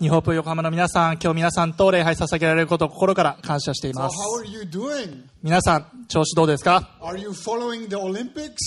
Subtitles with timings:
[0.00, 4.16] 日本横浜の皆さん、今日皆さんと礼拝捧げられることを心から感謝しています。
[4.18, 5.24] how are you doing?
[5.42, 6.88] 皆さん、調子どうですか?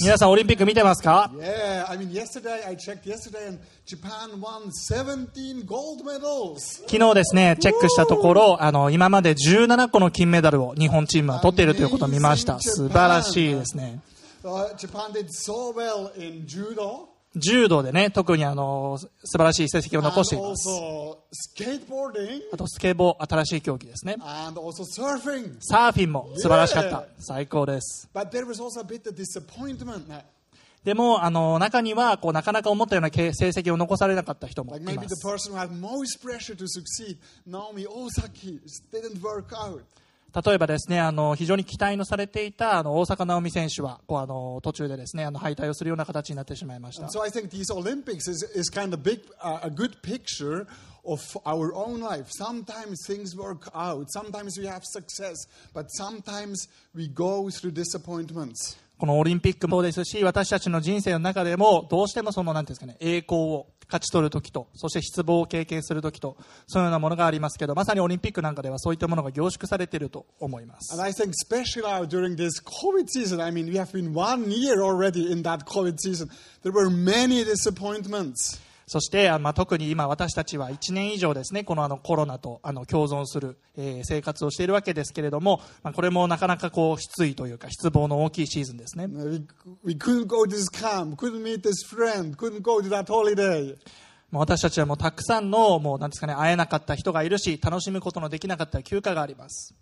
[0.04, 6.60] 皆さん、オリンピック見てますか？Yeah, I mean, yesterday, I checked yesterday, and Japan won 17 gold medals.
[6.88, 12.60] 昨日ですね、チェックしたところ、あの、今まで17個の金メダルを日本チームは取っているということを見ました。
[12.60, 14.00] 素晴らしいですね。
[14.44, 14.68] Uh,
[17.36, 20.68] 柔道でね、特にあの素晴らしい成績を残しています。
[22.54, 24.16] あとスケボー、新しい競技ですね。
[25.60, 28.10] サーフィンも素晴らしかった、最高です。
[30.84, 35.22] でもあの中にはこうなかなか思ったような成績を残されなかった人もいます。
[40.34, 50.68] 例えばですね、あの、非常に期待のされていた、あの、大坂なおみ選手は、こう、あの、途中でですね、あの、敗退をするような形になってしまいました so I think these Olympics is, is kind of big, uh, a good picture
[51.06, 52.28] of our own life.
[52.30, 58.78] Sometimes things work out, sometimes we have success, but sometimes we go through disappointments.
[59.00, 70.94] このオリンピックもですし、私たちの人生の中でも、どうしてもその、なんていうんですかね、栄光を勝ち取るときと、そして失望を経験するときと、そのようなものがありますけど、まさにオリンピックなんかではそういったものが凝縮されていると思います。
[70.94, 74.82] And I think, especially now during this COVID season, I mean, we have been one year
[74.82, 76.30] already in that COVID season.
[76.64, 78.60] There were many disappointments.
[78.90, 89.08] そして、まあ、特に今、私たちは1年以上ですねこの,あのコロナとあの共存する、えー、生活をしているわけですけれども、まあ、これもなかなかこう失意というか失望の大きいシーズンですね。
[94.32, 99.74] 私たちはもうたくさんのもうなんですか、ね、会えなかった人がいるし楽しむことのできなかった休暇があります。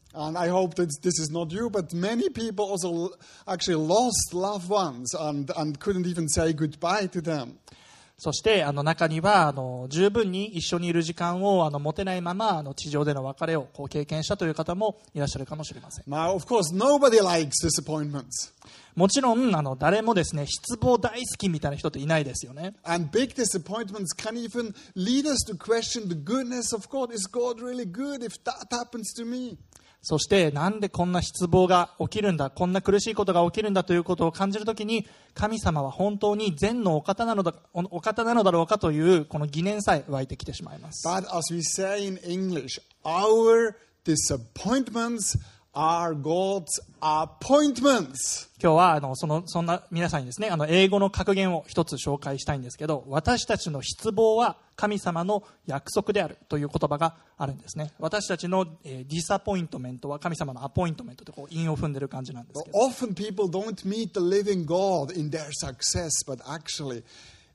[8.18, 16.06] そして、あの中には、あの十分に一緒にいる時間をあの持てないまま、あの地上での別れをこう経験したという方もいらっしゃるかもしれません。
[16.06, 18.54] Now, of course, nobody likes disappointments.
[18.96, 22.76] もちろん、あの誰もですね、失望大好きみたいな人っていないですよね。
[22.84, 27.14] And big disappointments can even lead us to question the goodness of God.
[27.14, 29.58] Is God really good if that happens to me?
[30.08, 41.08] そして、なんでこんな失望が起きるんだ、こんな苦しいことが起きるんだということを感じるときに、神様は本当に善のお方なのだおお方なのだろうかという、この疑念さえ湧いてきてしまいます。
[41.08, 43.74] But as we say in English, our
[44.06, 45.40] disappointments
[45.74, 48.48] are God's appointments.
[48.62, 67.04] 今日はあのそのそんな皆さんにですねあの英語の格言を一つ紹介したいんですけど私たちの失望は神様の約束であるという言葉があるんですね私たちの、えーディサポイントメントは神様のアポイントメントとこう韻を踏んでる感じなんですけど Often people don't meet the living God in their success, but actually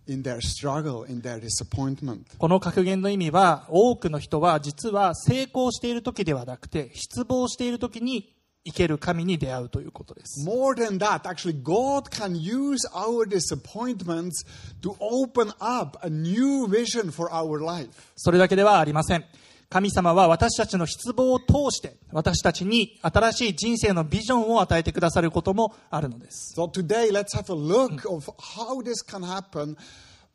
[0.06, 2.36] in their struggle, in their disappointment.
[2.38, 8.34] この格言の意味は多くの人は実は成功している時ではなくて失望している時に
[8.64, 14.44] 生ける神に出会うということです More than that, actually, God can use our disappointments
[14.82, 17.90] to open up a new vision for our life.
[18.16, 19.24] それだけではありません。
[19.70, 26.54] 神様は私たちの失望を通して私たちに新しい人生のビジョンを与えてくださることもあるのです。
[26.58, 29.76] So today, let's have a look of how this can happen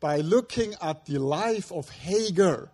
[0.00, 2.70] by looking at the life of Hagar.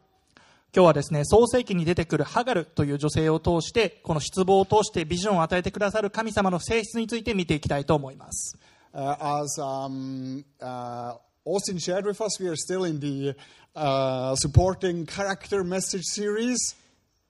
[0.75, 8.57] 今日はですね、創世記に出てくるハガルという女性を通して、この失望を通してビジョンを与えてくださる神様の性質について見ていきたいと思います。
[8.95, 13.35] Uh, as um, uh, Austin shared with us, we are still in the
[13.75, 16.57] uh, supporting character message series.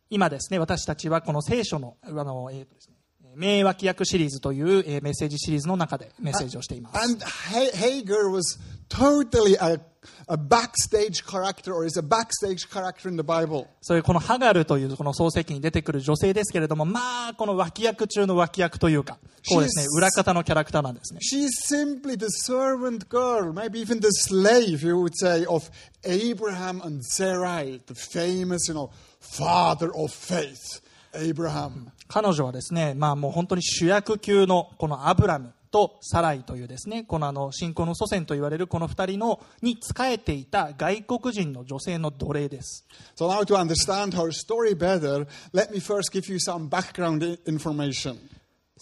[0.09, 2.95] 今ですね、私たちはこの聖書の、あの、えーとですね、
[3.35, 7.03] 名脇役シリーズというえーメッセージシリーズの中でメッセージをしています。
[7.03, 8.61] And Ha- Hagar was
[8.93, 9.81] totally a,
[10.29, 13.67] a backstage character, or is a backstage character in the Bible.
[13.81, 21.21] そういうこのハガルというこの創世記に出てくる女性ですけれども、まあ、この脇役中の脇役というか、こうですね裏方のキャラクターなんですね。
[21.21, 25.71] She's simply the servant girl, maybe even the slave, you would say, of
[26.05, 28.91] Abraham and Sarai, the famous, you know,
[29.21, 30.83] father of faith,
[31.15, 31.89] Abraham.
[32.09, 42.87] 彼女はですね、まあもう本当に主役級のこのアブラムとサライというですね、このあの信仰の祖先と言われるこの二人のに仕えていた外国人の女性の奴隷です。
[43.17, 48.19] So now to understand her story better, let me first give you some background information.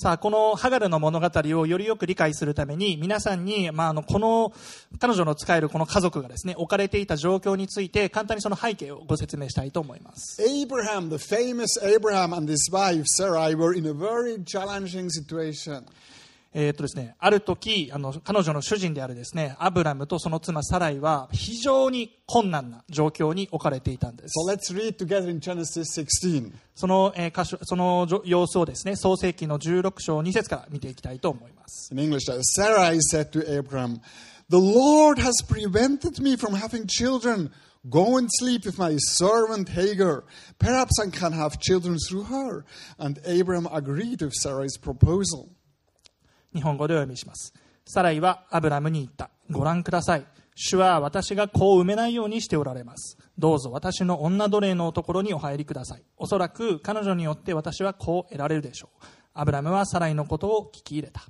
[0.03, 1.29] さあ、このハガルの物語
[1.59, 4.51] をよりよく理解するために、皆さんに、まあ、あの、この、
[4.99, 10.41] 彼女の使えるこの家族がですね、置かれていた状況について、簡単にその背景をご説明したいと思います。
[10.41, 15.85] Abraham, the famous Abraham and his wife Sarai were in a very challenging situation.
[16.53, 26.53] えーっとですね、ある時あの彼女の主人であるですねアブラムとその妻サライは非常に困難な状況に置かれていたんです So let's read together in Genesis 16.
[26.75, 34.01] その,、えー箇所その様子をですね創世記の16章2節から見ていきたいと思います In English, uh, Sarai said to Abram,
[34.49, 37.53] The Lord has prevented me from having children.
[37.89, 40.25] Go and sleep with my servant Hagar.
[40.59, 42.65] Perhaps I can have children through her.
[42.99, 45.49] And Abram agreed with Sarai's proposal.
[46.55, 47.53] 日本語でお読みします。
[47.85, 49.31] サライはアブラムに言った。
[49.51, 50.25] ご覧ください。
[50.55, 53.17] 主は私が子を埋めないようにしておられます。
[53.39, 56.03] どうぞ私の女奴隷のところにお入りください。
[56.17, 59.05] おそらく彼女によって私は子を得られるでしょう。
[59.33, 61.23] アブラムはサライのことを聞き入れた。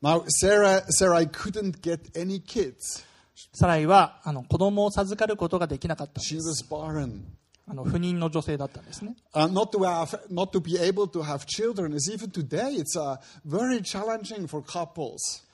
[0.00, 3.04] Now, Sarah, Sarai couldn't get any kids.
[3.52, 6.64] サライはあの子供を授かることができなかったん She です。
[6.64, 7.37] Was barren.
[7.70, 12.74] あの不妊の女性だったんですね Uh, not, to have, not to be able to have children is even today,
[12.74, 15.44] it's uh, very challenging for couples.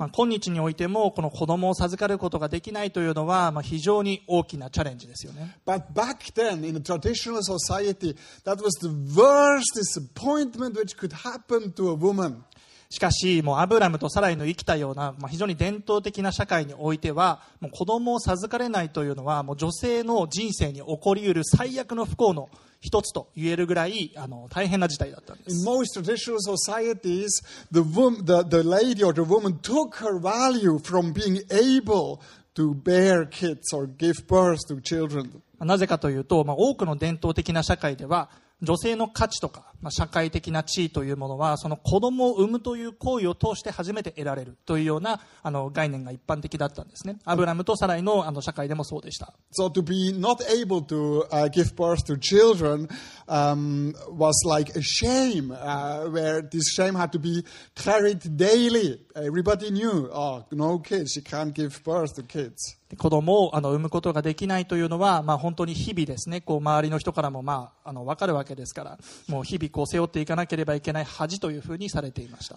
[0.00, 11.12] まあ、今日においてもこの子供を授かることができないというのは、まあ、非常に大きなチャレンジですよね But back then, in a traditional society, that was the worst disappointment which could
[11.12, 12.44] happen to a woman.
[12.90, 22.50] しかし、もうアブラムとサライの生きたような、まあ、非常に伝統的な社会においては、もう子供を授かれないというのは、もう女性の人生に起こりうる最悪の不幸の
[22.80, 25.64] 一つと言えるぐらい、あの大変な事態だったんで In す。
[25.64, 27.28] most traditional societies,
[27.70, 32.18] the, wom- the, the lady or the woman took her value from being able
[32.56, 35.30] to bear kids or give birth to children.
[35.60, 38.30] なぜかというと、まあ、多くの伝統的な社会では、
[38.62, 47.18] 女性の価値とか、まあ、社会的な地位というものは、その子供を産むという行為を通して初めて得られるというようなあの概念が一般的だったんですね。
[47.24, 49.34] アブラムとサライのあの社会でもそうでした。
[49.58, 52.88] So to be not able to uh, give birth to children
[53.26, 57.44] um, was like a shame, uh, where this shame had to be
[57.74, 59.00] carried daily.
[59.16, 62.76] Everybody knew, oh, no kids, she can't give birth to kids.
[62.96, 68.98] 子供をあの産むことができないというのは、まあ、本当に日々ですねこう周りの人からも、まあ、あの分かるわけですから
[69.28, 72.56] もう日々こう背負っていかなければいけない恥というふうにされていました。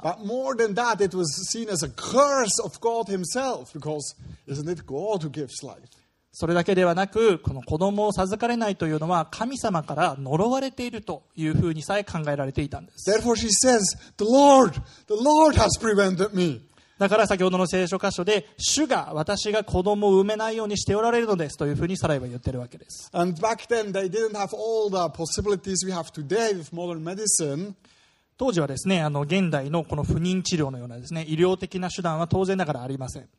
[6.35, 13.11] それだけではなく、この子供を授かれないというのは神様から呪われているというふうにさえ考えられていたんです。
[16.99, 27.73] だから先ほどの聖書箇所で主が私が子供を産めないようにしておられるのですというふうにサライは言ってるわけです And back then, they didn't have all the possibilities we have today with modern medicine.
[28.37, 33.29] 当時はですねあの現代のこの不妊治療のようなですね医療的な手段は当然ながらありません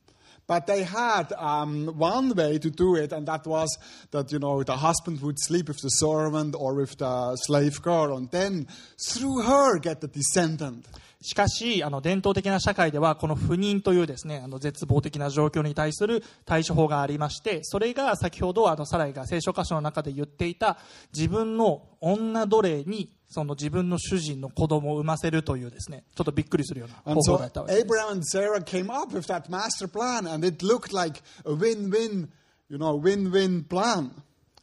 [0.46, 3.78] But they had um, one way to do it, and that was
[4.10, 8.14] that you know the husband would sleep with the servant or with the slave girl,
[8.14, 8.66] and then
[8.98, 10.84] through her get the descendant.
[11.24, 20.76] しかしあの伝統的な社会ではこの不妊というですねあの絶望的な状況に対する対処法がありましてそれが先ほどあのサライが聖書箇所の中で言っていた
[21.16, 32.28] 自分の女奴隷にその自分の主人の子供を産ませるというですねちょっとびっくりするような方法だったわけです Abraham and Sarah came up with that master plan, and it looked like a win-win,
[32.68, 34.10] you know, win-win plan.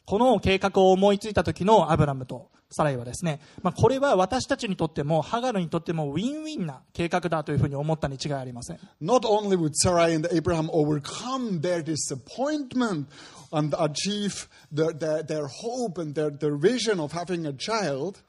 [0.06, 13.08] この計画を思いついた時のアブラムとサライはですね、まあ、これは私たちにとってもハガルにとってもウィンウィンな計画だというふうに思ったに違いありません Not only would Sarai and Abraham overcome their disappointment
[13.52, 18.20] and achieve their, their, their hope and their, their vision of having a child,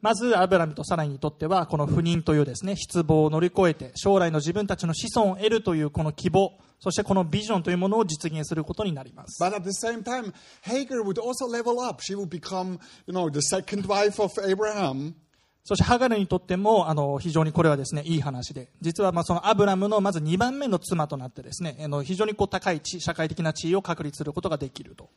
[0.00, 9.38] まずアブラムとサライにとってはこの不妊というですね失望を乗り越えて将来の自分たちの子孫を得るというこの希望そしてこのビジョンというものを実現することになります。
[15.68, 25.10] そしてハガルにとってもあの非常にこれはですねいい話で、実はまあそのアブラムのまず2番目の妻となってですね、あの非常にこう高い社会的な地位を確立することができると。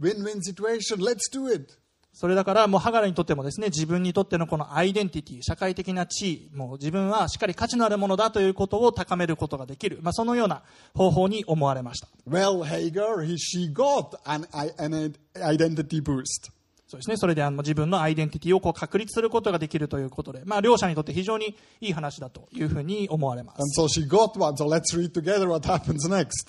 [0.00, 1.78] Win-win situation, let's do it.
[2.12, 10.62] それだからもうハガラにとってもですね自分にとってのこのアイデンティティ社会的な地位もう自分はしっかり価値のあるものだということを高めることができる、まあ、そのような
[10.94, 14.46] 方法に思われました Well, Hagar, he, she got an,
[14.78, 16.50] an identity boost.
[17.00, 17.26] そ。
[17.26, 23.80] れであの自分のアイデンティティーをこう確立することができるということで、まあ、両者にとって非常にいい話だというふうに思われます。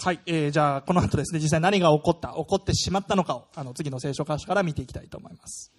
[0.03, 0.19] はい。
[0.25, 5.71] えー、じゃあ、この後ですね、実際何が起こった、起こってしまったのかを、あの次の聖書箇所から見ていきたいと思います。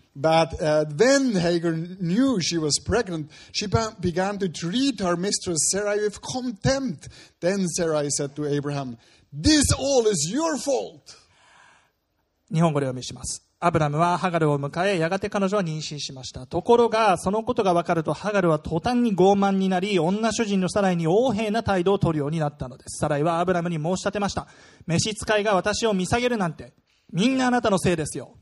[12.53, 13.44] 日本語で読みします。
[13.67, 16.47] アブラムはハガルを迎え、やがて彼女は妊娠しました。
[16.47, 22.99] ところが、そのことが分かると、ハガルは途端に傲慢になり、女主人のサライに横柄な態度を取るようになったのです。
[23.01, 24.49] サライはアブラムに申し立てました。
[24.87, 26.75] 召使いが私を見下げるなんて、
[27.11, 28.37] みんなあなたのせいですよ。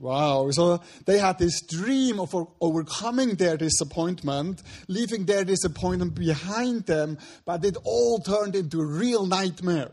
[0.00, 0.52] Wow.
[0.52, 7.18] So they had this dream of o- overcoming their disappointment, leaving their disappointment behind them,
[7.44, 9.90] but it all turned into a real nightmare.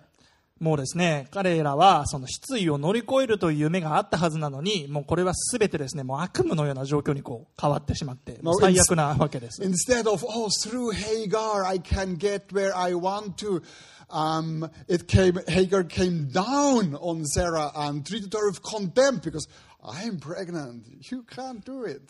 [0.59, 9.61] もうですね、彼らはその失意を乗り越えるという夢があったはずなのに、もうこれはすべてですね、もう悪夢のような状況にこう変わってしまって、最悪なわけです。
[9.61, 13.61] Instead of, oh, through Hagar I can get where I want to,
[14.09, 19.47] um, it came, Hagar came down on Sarah and treated her with contempt because
[19.81, 20.83] I'm pregnant.
[21.09, 22.01] You can't do it.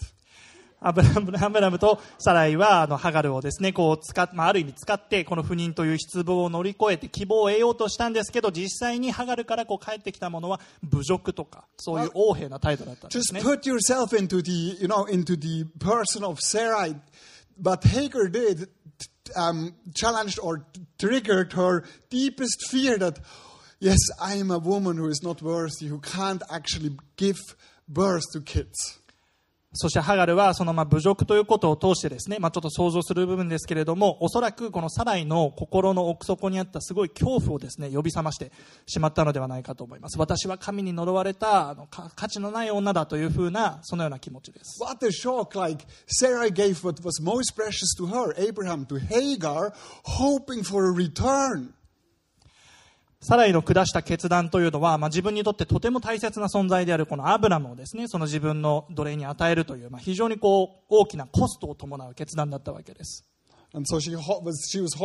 [0.81, 13.41] アブラム,とサライはあのハガルをです、ねこうまあ、ある意味使ってこの不妊という失望を乗り越えて希望を得ようとしたんですけど実際にハガルからこう帰ってきたものは侮辱とかそういう横柄な態度だったんですね。
[29.73, 38.51] そしてハガルはそのまあ侮辱ということを通してですね、まあ、ちょっと想像する部分ですけれども、おそらくこのサライの心の奥底にあったすごい恐怖をですね、呼び覚まして
[38.87, 40.17] しまったのではないかと思います。
[40.17, 44.81] 私は神に呪われたあの価値のない女だというふうな、そのような気持ちです。
[44.81, 45.59] What a shock!
[45.59, 49.73] Like Sarah gave what was most precious to her, Abraham, to Hagar,
[50.03, 51.73] hoping for a return.
[53.21, 63.25] サライの下した決断というのは、まあ、自分にとってとても大切な存在であるこのアブラムをですね、その自分の奴隷に与えるという、まあ、非常にこう大きなコストを伴う決断だったわけです。
[63.73, 64.97] So she, was, she was.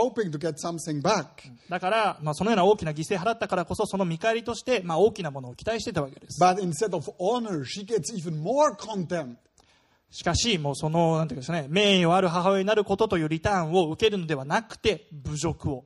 [1.69, 6.41] だから、まあ、そのような大きな犠牲を払ったからこそ、その見返りとして、まあ、大きなものを期待していたわけです。
[7.19, 7.65] Honor.
[10.11, 15.85] しかし、もうその、なんていうんですかね、名誉ある母親になることというリターンを受けるのではなくて、侮辱を。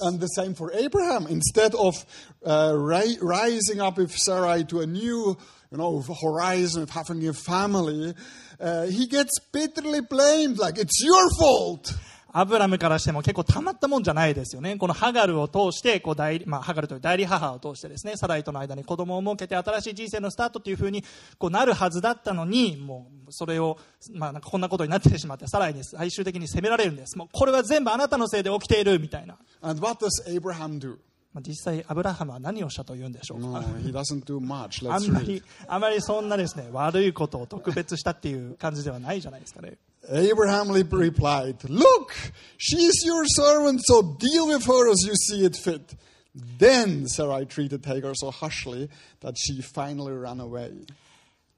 [0.00, 1.26] And the same for Abraham.
[1.26, 2.04] Instead of
[2.44, 5.36] uh, ri- rising up with Sarai to a new,
[5.70, 8.14] you know, horizon of having a family,
[8.60, 11.92] uh, he gets bitterly blamed, like it's your fault.
[12.32, 14.76] アブラムからしても結構たまったもんじゃないですよね。
[14.76, 21.04] このハガルを通して、こう代理、まあ、ハガルという代理母を通してですね、サライとの間に子供を設けて新しい人生のスタートというふうに
[21.38, 23.78] こうなるはずだったのに、もうそれを、
[24.12, 27.18] まあ、なんかこんなことになってしまって、サライに最終的に責められるんです。
[27.18, 29.36] もうこれは全部あなたのせいで起きているみたいな。
[29.62, 30.96] And what does Abraham do?
[31.32, 33.46] まあ、実際、アブラハムは何をしたと言うんでしょうか。
[33.46, 34.92] No, he doesn't do much.
[34.92, 39.74] あんま.り、あまりそんなですね、悪いことを特別したっていう感じではないじゃないですかね。
[40.08, 42.14] Abraham li- replied, Look,
[42.56, 45.94] she is your servant, so deal with her as you see it fit.
[46.34, 48.88] Then Sarai treated Hagar so harshly
[49.20, 50.72] that she finally ran away.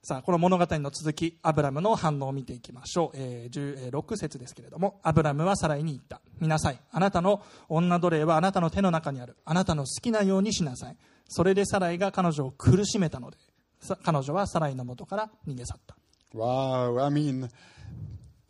[0.05, 3.17] さあ、この物語の続き、アブラムの反応を見ていきましょう。
[3.17, 6.21] えー、10えー6節ですけれども、アブラムはサライに言った。
[6.41, 6.79] 見なさい。
[6.91, 9.37] あなたの女奴隷はあなたの手の中にある。
[9.45, 10.97] あなたの好きなようにしなさい。
[11.29, 13.37] それでサライが彼女を苦しめたので、
[13.81, 15.95] さ彼女はサライの元から逃げ去った。
[16.35, 17.49] Wow, I mean,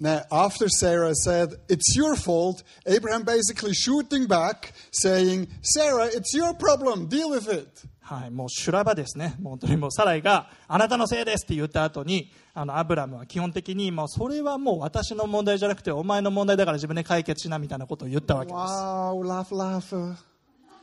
[0.03, 6.55] now after Sarah said, It's your fault, Abraham basically shooting back, saying, Sarah, it's your
[6.55, 7.89] problem, deal with it.
[8.03, 9.37] はい、もう修羅場ですね。
[9.41, 18.59] もう本当にもうサライがあなたのせいですって言った後に、あのアブラムは基本的にもうそれはもう私の問題じゃなくてお前の問題だから自分で解決しなみたいなことを言ったわけです。
[18.59, 20.17] Wow, laugh, laugh.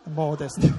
[0.09, 0.73] もうですね。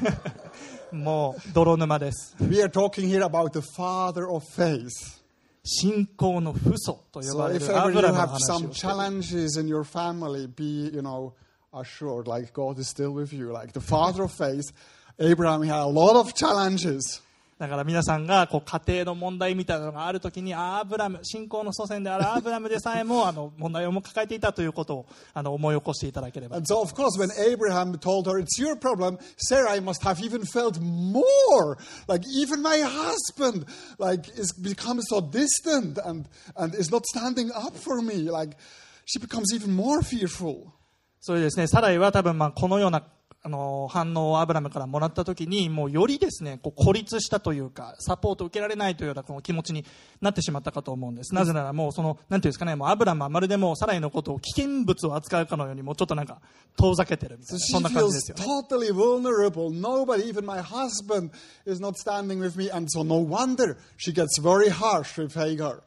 [0.91, 2.35] もう泥沼です。
[2.41, 5.20] We are talking here about the father of faith.
[5.64, 9.68] 信仰の父祖と呼 So ばれ if るア ever ブ you ラムの have 話 some をしている challenges in
[9.68, 11.34] your family, be, you know,
[11.74, 13.52] assured, like God is still with you.
[13.52, 14.72] Like the father of faith,
[15.20, 17.22] Abraham had a lot of challenges.
[17.61, 30.25] だから皆さんがこう家庭の問題みたいなのがあるときにアブラム信仰の祖先であるアブラムでさえもあの問題を抱えていたということをあの思い起こしていただければ And so, of course, when Abraham told her it's your problem, Sarai must have
[30.25, 31.77] even felt more.
[32.09, 33.67] Like even my husband,
[33.99, 38.31] like, is become so distant and and is not standing up for me.
[38.31, 38.57] Like,
[39.05, 40.73] she becomes even more fearful.
[41.21, 43.05] それでですねサライは多分まあこのような
[43.43, 49.87] あの反応をアブラムからもらったときにもうよりですねこう孤立したというかサポートを受けられないというようなこの気持ちに
[50.21, 56.43] なってしまったかと思うんですなぜならもうそのなんていうんですかねもうアブラムはまるでもうサライのことを危険物を扱うかのようにもうちょっとなんか
[56.77, 59.71] 遠ざけてるみたいなそんな感じですよね totally vulnerable.
[59.71, 61.31] Nobody, even my husband,
[61.67, 62.71] is not standing with me.
[62.71, 65.83] And so, no wonder she gets very harsh with Hagar.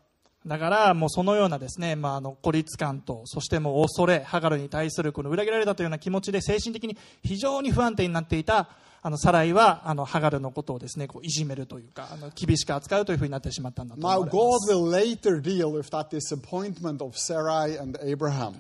[0.46, 8.70] だからもうそのようなですね、まあ、あの孤立感とそしてもう恐れハガルに対するこの裏切られたというような気持ちで精神的に非常に不安定になっていた
[9.02, 18.54] あのサライはあのハガルのことをですねこういじめるというかあの厳しく扱うというふうになってしまったんだと思 Now, God will later deal with that disappointment of Sarai and Abraham.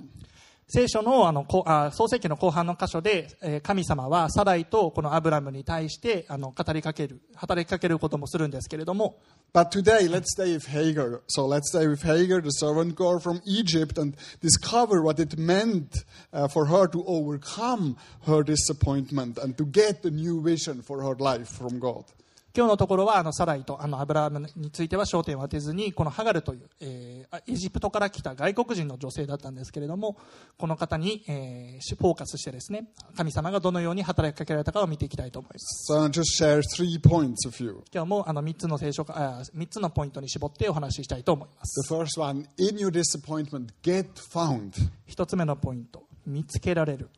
[0.76, 9.20] 聖書のあのこあ創世記の後半の箇所で、えー神様はサライとこのアブラムに対してあの語りかける働きかけることもするんですけれども
[9.54, 11.22] But today, let's stay with Hagar.
[11.28, 16.06] So let's stay with Hagar, the servant girl from Egypt, and discover what it meant
[16.34, 21.14] uh, for her to overcome her disappointment and to get a new vision for her
[21.20, 22.06] life from God.
[22.56, 30.18] 今日のところはあのサライとあのアブラムについては焦点を当てずにこのハガルという、えーエジプトから来た外国人の女性だったんですけれども
[30.56, 37.84] この方に、えーフォーカスしてですね神様がどのように働きかけられたかを見ていきたいと思います So I'll just share three points of you.
[37.92, 44.74] 今日もあの3つの聖書かあ3つのポイントに絞ってお話ししたいと思いま The す first one, in your disappointment, get found.
[45.08, 47.10] 1つ目のポイント見つけられる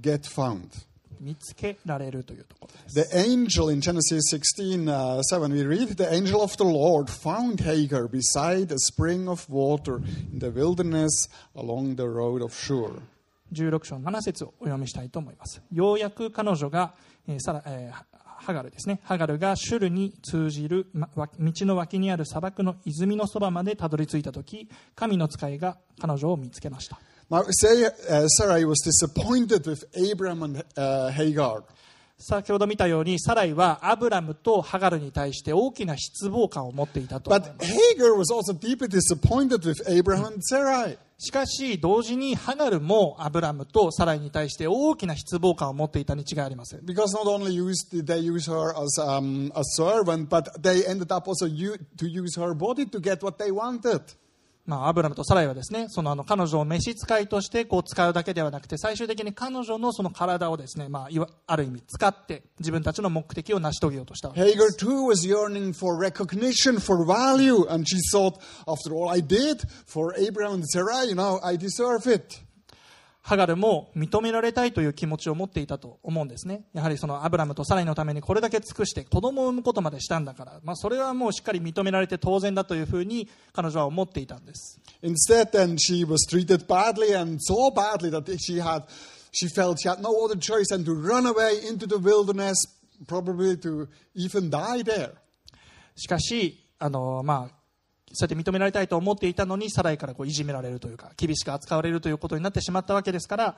[0.00, 0.68] Get found.
[1.20, 7.10] 見つけられるというところです The angel in Genesis 16 uh, 7, we read, The angel of the Lord
[7.10, 10.00] found Hagar beside a spring of water
[10.32, 13.00] in the wilderness along the road of Shur.
[13.52, 16.94] 16章7節をお読みしたいと思いますようやく彼女が、
[17.28, 26.98] えーさらえーハガルですねハガルがシュルに通じるまわ道の脇にある砂漠の泉のそばまでたどり着いた時神の使いが彼女を見つけました
[27.30, 31.62] Now, uh, Sarai was disappointed with Abram and uh, Hagar.
[32.22, 40.98] 先ほど見たようにサライはアブラムとハガルに対して大きな失望感を持っていたと But Hagar was also deeply disappointed with Abraham and Sarai.
[41.18, 50.84] しかし同時にハガルもアブラムとサライに対して大きな失望感を持っていたに違いありません Because not only used, did they use her as um, a servant, but they
[50.84, 54.02] ended up also to use her body to get what they wanted.
[54.66, 69.20] まあ、アブラムとサライはですねそのあの彼女を召使いとしてこう使うだけではなくて最終的に彼女のその体をですね、まあ、いわある意味使って自分たちの目的を成し遂げようとしたわけです Hagar too was yearning for recognition, for value, and she thought, after all I
[69.20, 72.40] did for Abraham and Sarai, you know, I deserve it.
[73.22, 88.84] ハガルも認められたいという気持ちを持っていたと思うんですねやはりそのアブラムとサライのためにこれだけ尽くして子供を産むことまでしたんだから、まあ、それはもうしっかり認められて当然だというふうに彼女は思っていたんです Instead, then she was treated badly and so badly that she had,
[89.32, 92.56] she felt she had no other choice than to run away into the wilderness,
[93.06, 95.12] probably to even die there.
[95.96, 97.59] しかしあの、まあ、
[98.12, 103.56] そうやって認められたいと思っていたのにサライからこういじめられるというか厳しく扱われるということになってしまったわけですから、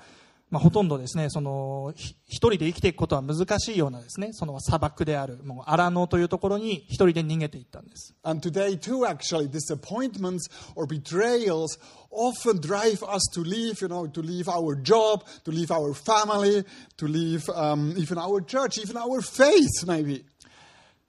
[0.50, 11.78] まあ、ほとんどですねそのひ一人で生きていくことは難しいようなですねその砂漠であるもうアラノというところに一人で逃げていったんです And today, too, actually, disappointments or betrayals
[12.10, 16.64] often drive us to leave, you know, to leave our job, to leave our family,
[16.98, 20.24] to leave um, even our church, even our faith, maybe.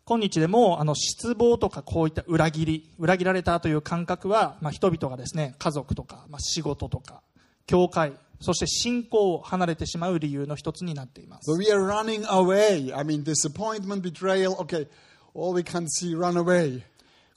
[0.05, 7.21] 今日でもあの失望とかこういった裏切り裏切られたという感覚は、まあ、人々がですね家族とか、まあ、仕事とか
[7.67, 8.11] 教会
[8.41, 12.93] そして信仰を離れてしまう理由の一つになっています So we are running away.
[12.93, 14.87] I mean, disappointment, betrayal, okay,
[15.33, 16.83] all we can see, run away.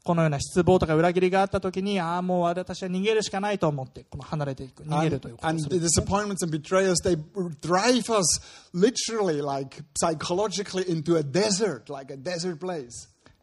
[0.07, 5.65] このような失望とか裏切りがあったときに、ああ、もう私は逃げるしかないと思って、この離れていく、逃げるということです、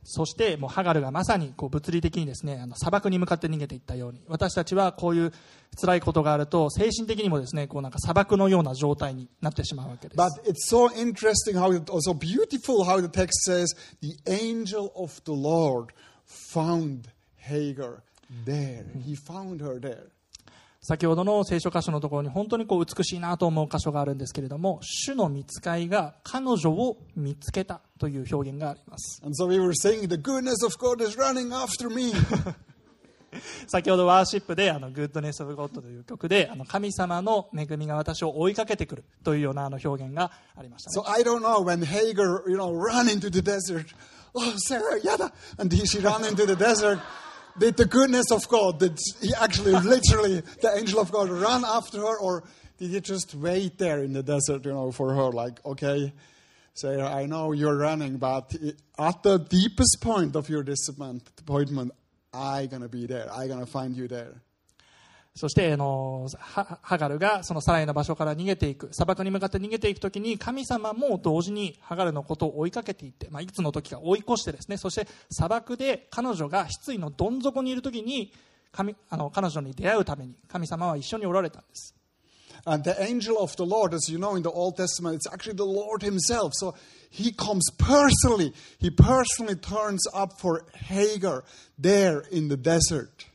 [0.06, 5.32] そして、もうハガルがまさにこう物理的にですねあの砂漠に向かって逃げていったように、私たちはこういう
[5.80, 10.18] 辛いことがあると、精神的にもですねこうなんか砂漠のような状態になってしまうわけです。
[20.86, 29.22] 先ほどの聖書箇所のところに本当に美しいなと思う箇所があるんですけれども、主の見つかりが彼女を見つけたという表現があります。
[33.68, 40.92] 先ほどワーシップで、グッドネス・オブ・ゴッドという曲で、神様の恵みが私を追いかけてくるというような表現がありました、
[44.36, 45.32] Oh, Sarah, yada.
[45.58, 47.00] And he, she ran into the desert.
[47.58, 52.00] Did the goodness of God, did he actually literally, the angel of God ran after
[52.00, 52.44] her or
[52.78, 55.32] did he just wait there in the desert, you know, for her?
[55.32, 56.14] Like, okay,
[56.74, 58.56] Sarah, I know you're running, but
[58.98, 61.92] at the deepest point of your disappointment,
[62.34, 63.32] I'm going to be there.
[63.32, 64.42] I'm going to find you there.
[65.36, 78.32] そしてあのハガルがそのサライの場所から逃げていく砂漠に向かって逃げていく時に神様も同時にハガルのことを追いかけていって、まあ、いつの時か追い越してですねそして砂漠で彼女が失意のどん底にいる時に
[78.72, 81.96] 神あの彼女に出会うために神様は一緒におられたんです
[82.66, 85.56] And the angel of the Lord, as you know in the Old Testament, it's actually
[85.56, 86.54] the Lord Himself.
[86.54, 86.76] So
[87.10, 91.44] He comes personally, He personally turns up for Hagar
[91.78, 93.26] there in the desert.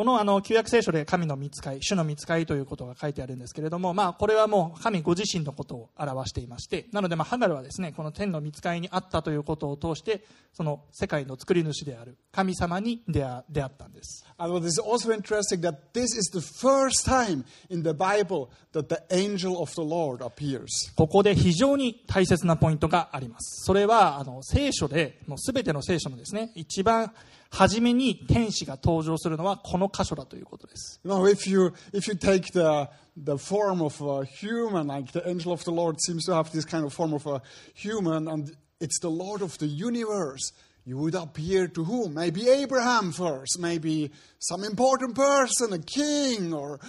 [0.00, 14.24] このあの旧約聖書で神の見つかい、主の見つかいということが書いてあるんですけれども、まあ、これはもう神ご自身のことを表していまして、なので、まあ、ハガルはですね、この天の見つかいにあったということを通して、その世界の作り主である神様に出会出会ったんです。
[14.38, 19.02] And what is also interesting that this is the first time in the Bible that the
[19.14, 20.66] angel of the Lord appears.
[20.96, 23.66] ここで非常に大切なポイントがあります。
[23.66, 27.12] それは、あの、聖書で、もうすべての聖書のですね、一番
[27.50, 31.00] 初めに天使が登場するのはこの箇所だということです。
[31.04, 35.64] Know, if you if you take the the form of a human, like the angel of
[35.64, 37.42] the Lord seems to have this kind of form of a
[37.74, 40.52] human, and it's the Lord of the universe.
[40.86, 42.14] You would appear to whom?
[42.14, 46.80] Maybe Abraham first, maybe some important person, a king, or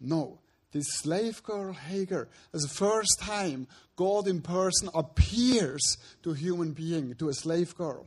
[0.00, 0.40] no.
[0.72, 7.14] This slave girl Hagar, as the first time God in person appears to human being,
[7.16, 8.06] to a slave girl.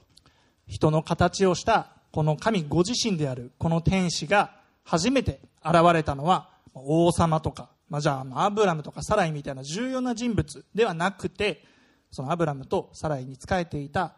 [0.68, 11.62] 人の形をしたこの神ご自身であるこの天使が初めて現れたのは王様とか、まあ、じゃあアブラムとかサライみたいな重要な人物ではなくて
[12.10, 14.16] そのアブラムとサライに仕えていた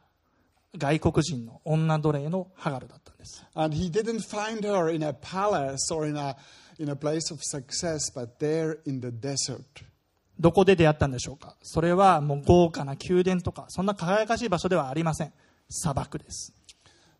[0.77, 3.45] 外国人の女奴隷のハガルだったんです。
[3.53, 6.37] And he didn't find her in a palace or in a,
[6.79, 9.59] in a place of success, but there in the desert.
[10.39, 11.57] どこで出会ったんでしょうか？
[11.63, 15.33] それはもう豪華な宮殿とかそんな輝かしい場所ではありません。
[15.69, 16.53] 砂漠です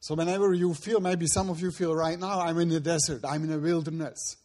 [0.02, 3.22] So whenever you feel, maybe some of you feel right now, I'm in the desert,
[3.24, 4.38] I'm in a wilderness.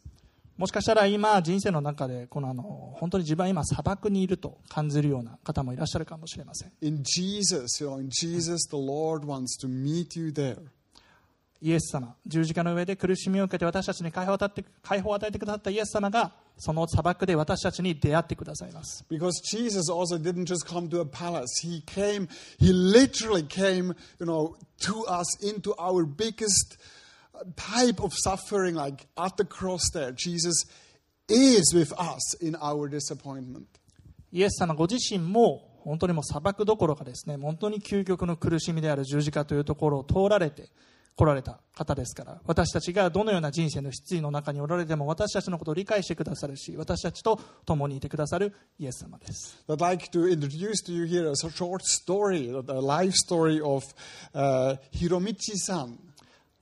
[0.56, 10.58] もしかしたら今人生の中でこのあの本当に自分は今砂漠にいると感じるような方もいらっしゃるかもしれません In Jesus, you know, in Jesus, the Lord wants to meet you there.
[11.64, 21.46] イエス様十字架の上で苦しみを受けて私たちに解放を与えて解放を与えてくださったイエス様がその砂漠で私たちに出会ってくださいます Because Jesus also didn't just come to a palace.
[21.62, 26.76] He came, he literally came, you know, to us into our biggest
[27.56, 30.12] type of suffering, like at the cross there.
[30.12, 30.66] Jesus
[31.30, 33.64] is with us in our disappointment.
[34.30, 40.68] イエス様ご自身も本当にもう砂漠どころかですね本当に究極の苦しみである十字架というところを通られて
[41.16, 53.84] 来られた方ですから私たちがどのような人生の失意の中におられても私たちのことを理解してくださるし私たちと共にいてくださるイエス様です I'd like to introduce to you here a short story, a life story of
[54.34, 55.98] uh, Hiromichi-san.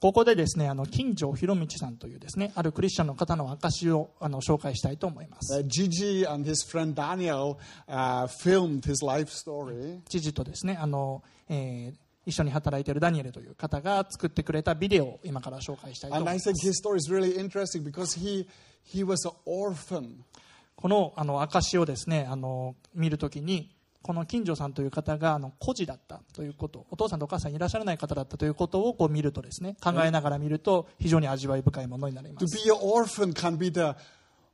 [0.00, 7.56] ここでですねあの金城博道さんというですねあるクリスチャンの方の証をあの紹介したいと思います Uh, Gigi and his friend Daniel
[7.88, 10.00] uh, filmed his life story.
[10.08, 17.34] 父とですねあの、えー一緒に働いているダニエルという方が作ってくれたビデオを今から紹介したいと思います really
[18.14, 18.46] he,
[18.84, 20.14] he.
[20.76, 23.70] このあの証をですねあの見るときに
[24.02, 33.94] この金城さんという方があの孤児だったということお父さんとお母さんいらっしゃらない方だったということをこう見るとですね考えながら見ると非常に味わい深いものになりま To す be an orphan can be the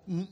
[0.07, 0.29] m-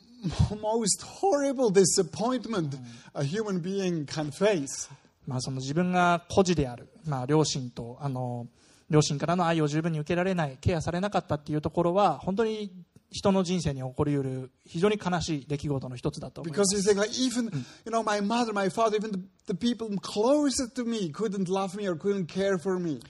[0.61, 2.77] most horrible disappointment
[3.15, 4.89] a human being can face.
[5.27, 8.47] まあ、その自分が孤児である、まあ、両親とあの
[8.89, 12.71] 両親からの愛を十分に受けられないケアされなかったっていうところは本当に
[13.11, 17.45] 人の人生に起こりうる非常に悲しい出来事の一つだと思いま Because す you think like even
[17.85, 21.77] you know my mother, my father, even the, the people closest to me couldn't love
[21.77, 23.01] me or couldn't care for me.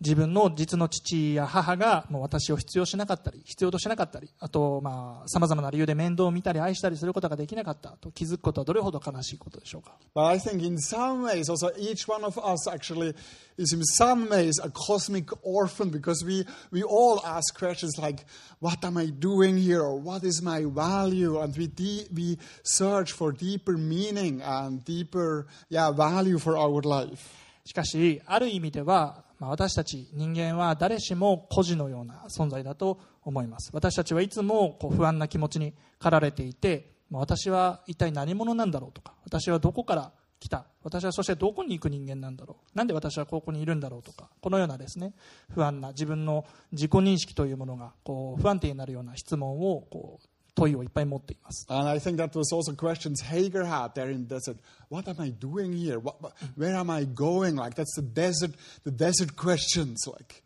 [0.00, 4.82] 自分の実の父や母がもう私を必要しなかったり必要としなかったりあと
[5.26, 13.14] さまざ、まな理由で面倒を見たり愛したりすることができなかったと気づくことはどれほど悲しいことでしょうか But I think in some ways, also each one of us actually
[13.56, 18.26] is in some ways a cosmic orphan because we, we all ask questions like,
[18.60, 19.80] what am I doing here?
[19.80, 21.40] Or what is my value?
[21.40, 27.46] And we, de- we search for deeper meaning and deeper yeah, value for our life.
[27.64, 33.70] しかしある意味では、まあ、私たち人間は誰しも孤児のような存在だと思います。
[33.72, 45.12] 私たちはいつもこう不安な気持ちに駆られていて私は一体何者なんだろうとか私はどこから来た私はそしてどこに行く人間なんだろうなんで私はここにいるんだろうとかこのようなですね
[45.50, 54.56] 不安な自分の自己認識というものがこう不安定になるような質問をこう問いをいっぱい持っています And I think that was also questions Hagar had there in the desert.
[54.90, 56.00] What am I doing here?
[56.00, 56.16] What-
[56.58, 57.56] where am I going?
[57.56, 60.10] Like that's the desert, the desert questions.
[60.10, 60.42] Like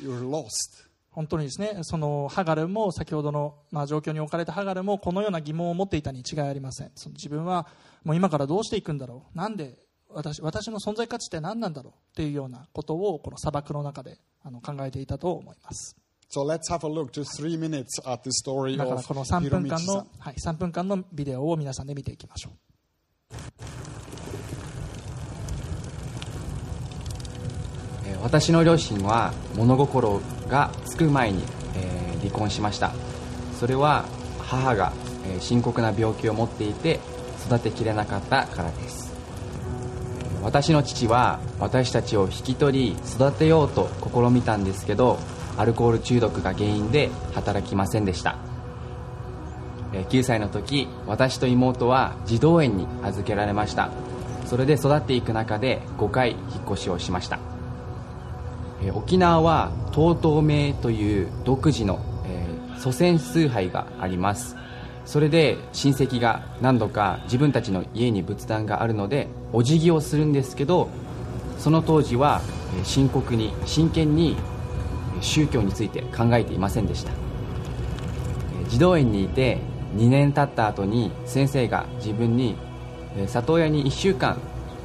[0.00, 0.86] you're lost.
[1.10, 7.66] 本当にですねそのハガルも先ほどの、まあ、状況に置かれたハガルもこのような疑問を持っていたに違いありませんその自分は
[8.04, 9.78] もう今からどうしていくんだろうなんで
[10.10, 15.96] 私私の存在価値って何なんだろうっていうようなことをこの砂漠の中であの考えていたと思います
[16.28, 19.86] So let's have a look, just three minutes at the story だから of この3分間 Hiromichi-san.
[19.86, 22.52] の、はい、3分間のビデオを皆さんで見ていきましょう。
[28.06, 31.42] えー私の両親は物心がつく前に、
[31.76, 32.92] えー離婚しました
[33.60, 34.04] それは
[34.40, 34.92] 母が、
[35.26, 36.98] えー深刻な病気を持っていて
[37.46, 39.12] 育てきれなかったからです
[40.20, 45.18] えー私の父は私たちを引き取り育てようと試みたんですけど
[45.56, 48.36] アルコール中毒が原因で働きませんでした。
[49.92, 53.90] 9歳の時私と妹は児童園に預けられました。
[54.44, 56.40] それで育っていく中で5回引っ
[56.72, 57.38] 越しをしました。
[58.94, 64.54] 沖縄は東東名という独自の、えー祖先崇拝があります。
[65.06, 70.88] それで親戚が何度か自分たちの家に仏壇があるのでお辞儀をするんですけど
[71.58, 72.42] その当時は
[72.82, 74.36] 深刻に真剣に
[75.20, 77.12] 宗教について考えていませんでした。
[78.68, 79.58] 児童園にいて
[79.96, 82.56] 2年経った後に先生が自分に
[83.26, 84.38] 里親に1週間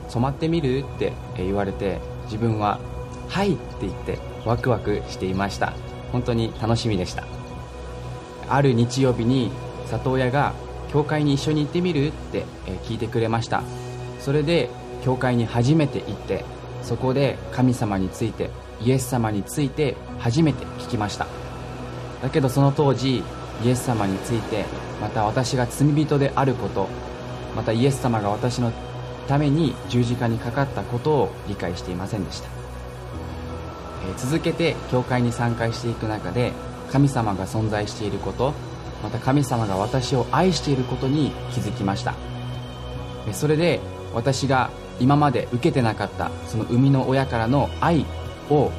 [0.07, 2.79] 染まってみるって言われて自分は
[3.27, 5.73] 「はい」って言ってワクワクしていました。
[6.11, 7.23] 本当に楽しみでした。
[8.49, 9.51] ある日曜日に
[9.87, 10.53] 里親が
[10.91, 12.45] 「教会に一緒に行ってみる?」って
[12.83, 13.63] 聞いてくれました。
[14.19, 14.69] それで
[15.03, 16.45] 教会に初めて行って
[16.83, 18.49] そこで神様について
[18.83, 21.27] イエス様について初めて聞きました。
[22.21, 23.23] だけどその当時
[23.63, 24.65] イエス様について
[25.01, 26.87] また私が罪人であること
[27.55, 28.71] またイエス様が私の
[29.27, 32.49] ために十字架にかかったことを理解していませんでした、
[34.07, 36.51] えー続けて教会に参加していく中で
[36.91, 38.53] 神様が存在していること
[39.03, 42.13] また神様が私を愛していることに気づきました。
[43.33, 43.79] それで
[44.13, 48.05] 私が今まで受けてなかったその生みの親からの愛
[48.49, 48.71] を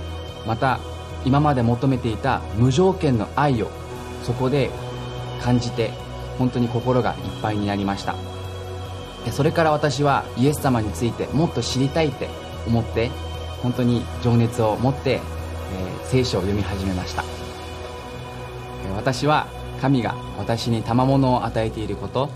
[0.46, 0.80] また
[1.24, 3.70] 今まで求めていた無条件の愛を
[4.22, 4.70] そこで
[5.40, 5.90] 感じて
[6.38, 8.14] 本当に心がいっぱいになりました。
[9.30, 12.28] それから私はイエス様についてもっと知りたいって
[12.66, 13.10] 思って
[13.62, 15.22] 本当に情熱を持って、えー
[16.12, 17.24] 聖書を読み始めました。
[18.96, 19.46] 私は
[19.80, 22.28] 神が私に賜物を与えていること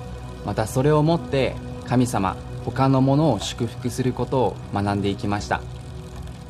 [0.47, 1.55] またそれをもって
[1.87, 5.61] 神様他のものを祝福することを学んでいきました。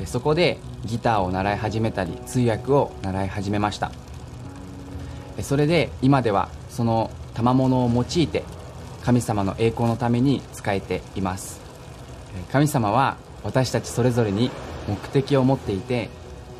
[0.05, 3.91] そこでギターを習い始めたり通訳を習い始めました。
[5.41, 8.43] それで今ではその賜物を用いて
[9.03, 11.61] 神様の栄光のために使えています。
[12.51, 14.51] 神様は私たちそれぞれに
[14.87, 16.09] 目的を持っていて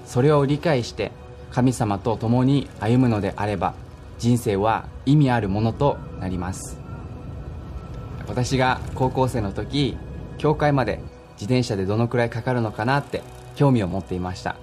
[0.06, 1.12] それを理解して
[1.52, 3.74] 神様と共に歩むのであれば
[4.20, 6.78] 人生は意味あるものとなります。
[8.28, 9.98] 私が高校生の時
[10.38, 11.00] 教会まで
[11.34, 13.24] 自転車でどのくらいかかるのかなって
[13.58, 14.56] 興味を持っていました。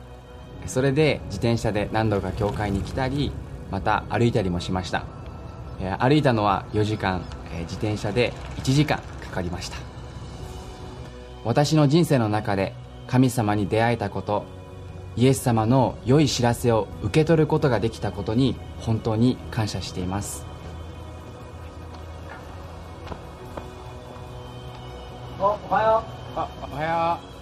[0.67, 3.33] それで自転車で何度か教会に来たり
[3.71, 5.05] また歩いたりもしました。
[5.81, 9.77] えー歩いたのは4時間えー自転車で1時間かかりました。
[11.45, 12.73] 私の人生の中で
[13.07, 14.45] 神様に出会えたこと
[15.17, 20.47] イエス様の良い知らせを受け取ることができたことに本当に感謝しています。
[25.39, 26.03] おおはよ
[26.37, 27.34] あおはよう。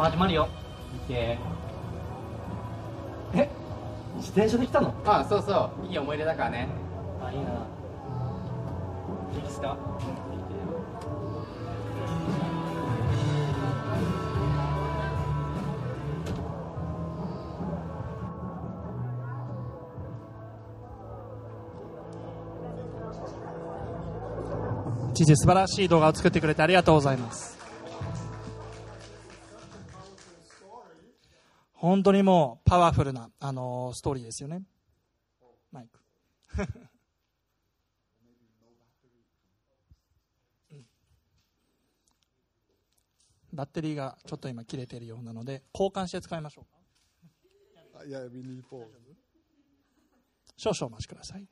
[0.00, 0.48] もう始まるよ。
[1.10, 1.36] うえ
[3.34, 3.48] え？
[4.16, 4.94] 自転車で来たの？
[5.04, 5.86] あそうそう。
[5.86, 6.68] いい思い出だからね。
[7.22, 7.50] あ、いいな。
[9.36, 9.76] いいですか？
[25.12, 27.59] 知事素晴らしい動画を作ってくれてありがとうございます
[31.80, 34.62] 本当にもうパワフルな、あのーストーリーですよね。
[35.72, 35.98] マイク。
[40.72, 40.84] うん。
[43.54, 46.78] バッテリーがちょっと今切れているようなので交換して使いましょうか。
[48.02, 48.28] Uh.
[50.56, 51.46] 少々お待ちください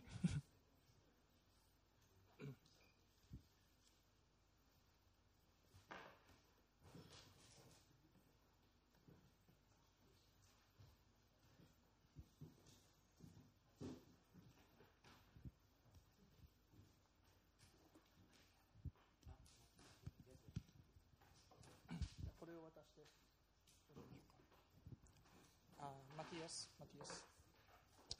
[26.49, 27.25] マティアスマティアス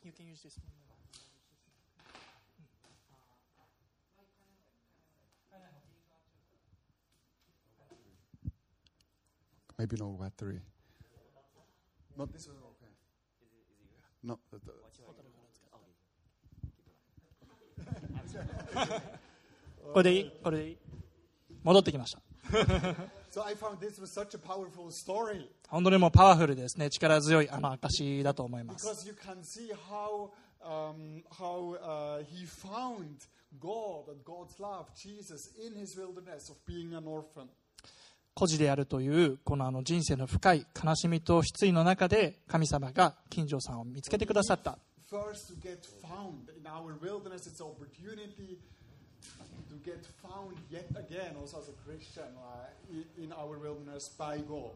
[0.05, 0.69] You can use this one.
[9.79, 10.61] あ Maybe no battery.
[12.17, 12.91] Not this one, okay.
[14.25, 14.39] No.
[14.51, 14.75] that- that-
[19.93, 20.79] これでいいこれでいい
[21.65, 22.21] 戻ってきました
[25.69, 28.87] 本当にもうパワフルですね、力強いあの証だと思います。
[38.35, 44.79] 孤児であるというこの,あの人生の深い悲しみと失意の中で神様が金城さんを見つけてくださった。
[49.89, 54.73] Get found yet again, also as a Christian, uh, in our wilderness by God.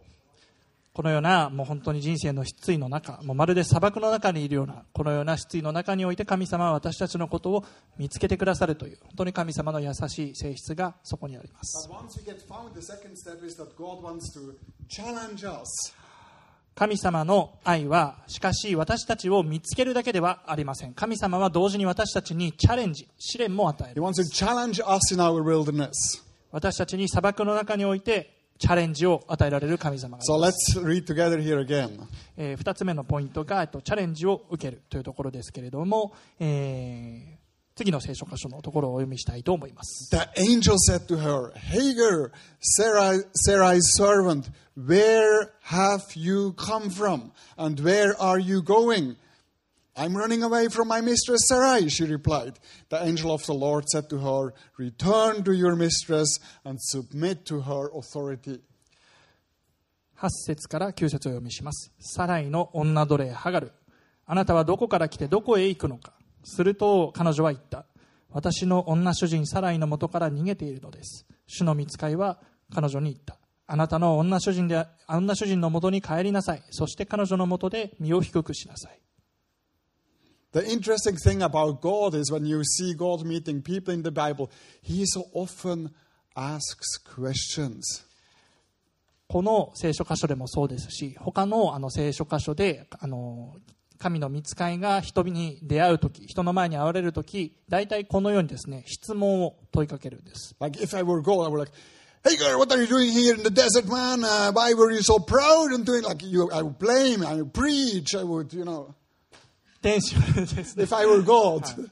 [0.95, 7.65] このようなもう本当に人生の失意の中もうまるで砂漠の中にいるようなこのような失意の中において神様は私たちのことを
[7.97, 11.89] 見つけてくださるという本当に神様の優しい性質がそこにあります
[16.75, 25.93] 神様の愛はしかし私たちを見つけるだけではありません神様は同時に私たちにチャレンジ試練も与え He る wants to challenge us in our wilderness.
[26.51, 32.01] 私たちに砂漠の中においてチャレンジを与えられる神様がい So ます let's read together here again.
[32.37, 37.42] え2つ目のポイントが、えっと、チャレンジを受けるというところですけれども、えー
[37.75, 40.11] 次の聖書箇所のところをお読みしたいと思います。
[40.11, 42.31] The angel said to her, Hagar,
[42.61, 47.33] Sarai, Sarai's servant, where have you come from?
[47.57, 49.17] And where are you going?
[49.95, 52.59] I'm running away from my mistress Sarai, she replied.
[52.89, 57.61] The angel of the Lord said to her, Return to your mistress and submit to
[57.61, 58.61] her authority.
[60.19, 61.93] 8節から9節をお読みします。
[61.99, 63.73] サライの女奴隷ハガル。
[64.25, 66.13] あなたはどこから来てどこへ行くのか。
[66.45, 67.87] すると彼女は言った。
[68.31, 71.27] 私の女主人サライの元から逃げているのです。
[71.47, 72.39] 主の見つかいは
[72.75, 73.39] 彼女に言った。
[73.67, 76.63] あなたの女主人で女主人の元に帰りなさい。
[76.71, 78.99] そして彼女の元で身を低くしなさい。
[80.53, 84.51] The interesting thing about God is when you see God meeting people in the Bible,
[84.83, 85.91] He so often
[86.37, 87.81] asks questions.
[89.29, 93.57] この聖書箇所でもそうですし、他のあの聖書箇所で、あの、
[94.03, 100.57] 神の見つかいが人に出会う時、人の前に現れる時、大体このようにですね、質問を問いかけるんです。
[100.59, 101.73] Like if I were God, I would like,
[102.25, 104.25] "Hey girl, what are you doing here in the desert, man?
[104.25, 106.51] Uh, why were you so proud and doing like you?
[106.53, 108.93] I would blame, I would preach, I would, you know."
[109.83, 111.91] 天使はですね、If I were God,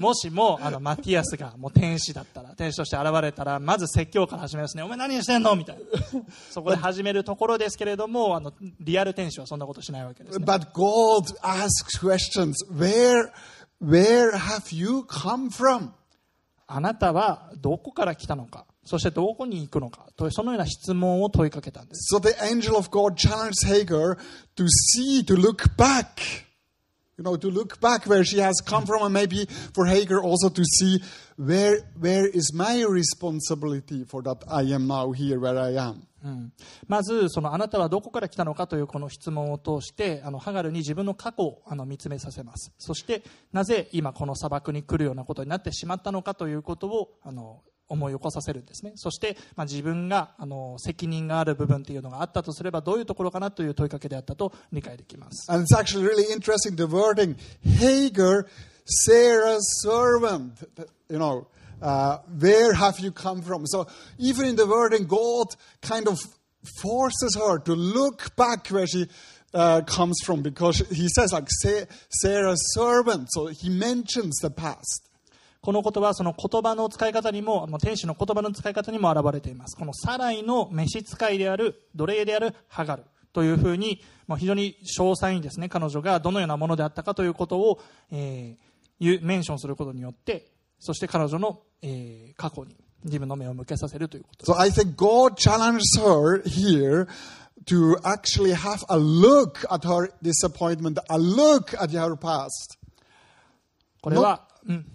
[0.00, 4.82] もしも、あの、マティアスがもう天使だったら、天使として現れたら、まず説教から始めますね。
[4.82, 5.54] お前何してんの？
[5.54, 5.82] みたいな。
[6.50, 10.44] そこで始めるところですけれども、あの、リアル天使はそんなことしないわけですね。
[10.44, 12.54] but God asks questions.
[12.72, 13.30] Where,
[13.80, 15.90] where have you come from?
[16.66, 22.12] あなたはどこから来たのか、そしてどこに行くのか、というそのような質問を問いかけたんです。
[22.12, 24.16] So the angel of God challenged Hagar
[24.56, 26.45] to see, to look back.
[27.18, 30.50] You know, to look back where she has come from, and maybe for Hagar also
[30.50, 31.02] to see
[31.36, 36.06] where where is my responsibility for that I am now here where I am.
[36.22, 36.52] うん
[36.88, 58.46] まずそのあなたはどこから来たのかというこの質問を通してあのハガルに自分の過去をあの見つめさせますそしてなぜ今この砂漠に来るようなことになってしまったのかということをあの思い起こさせるんですねそして、まあ、自分があの責任がある部分というのがあったとすればどういうところかなという問いかけであったと理解できます And it's actually really interesting the wording Hagar,
[58.84, 60.62] Sarah's servant.
[61.08, 61.46] You know,
[61.82, 63.66] uh, where have you come from?
[63.66, 63.86] So
[64.18, 65.48] even in the wording, God
[65.82, 66.18] kind of
[66.80, 69.08] forces her to look back where she
[69.54, 73.28] uh, comes from because he says like Sa- Sarah's servant.
[73.30, 75.08] So he mentions the past.
[75.66, 79.76] この言葉はその言葉の使い方にも、あの天使の言葉の使い方にも現れています。
[79.76, 83.02] このサライの召使いである、奴隷であるハガル
[83.32, 87.80] というふうに、まあ、非常に詳細にですね、彼女がどのようなものであったかということを、
[88.12, 94.52] えーメンションすることによって、そして彼女の、えー過去に自分の目を向けさせるということです。
[94.52, 97.08] So I think God challenges her here
[97.64, 102.78] to actually have a look at her disappointment, a look at her past.
[104.00, 104.86] これは、うん、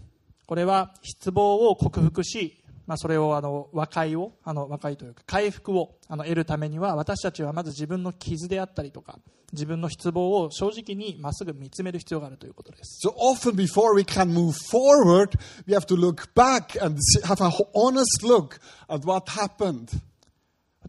[0.52, 9.18] これは失望を克服し、まあ、それをあの和解をあの和解というか回復をあの得るためには私たちはまず自分の傷であったりとか
[9.54, 17.54] 自分の失望を正直にまっすぐ見つめる必要があるということです So often before we can move forward, we have to look back and have an
[17.74, 18.60] honest look
[18.90, 20.02] at what happened.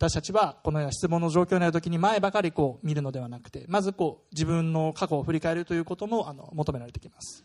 [0.03, 3.95] 私たちはこの質問の状況になるときに前ばかり見るのではなくてまず
[4.33, 7.45] 自分の過去を振り返るということも求められてきます。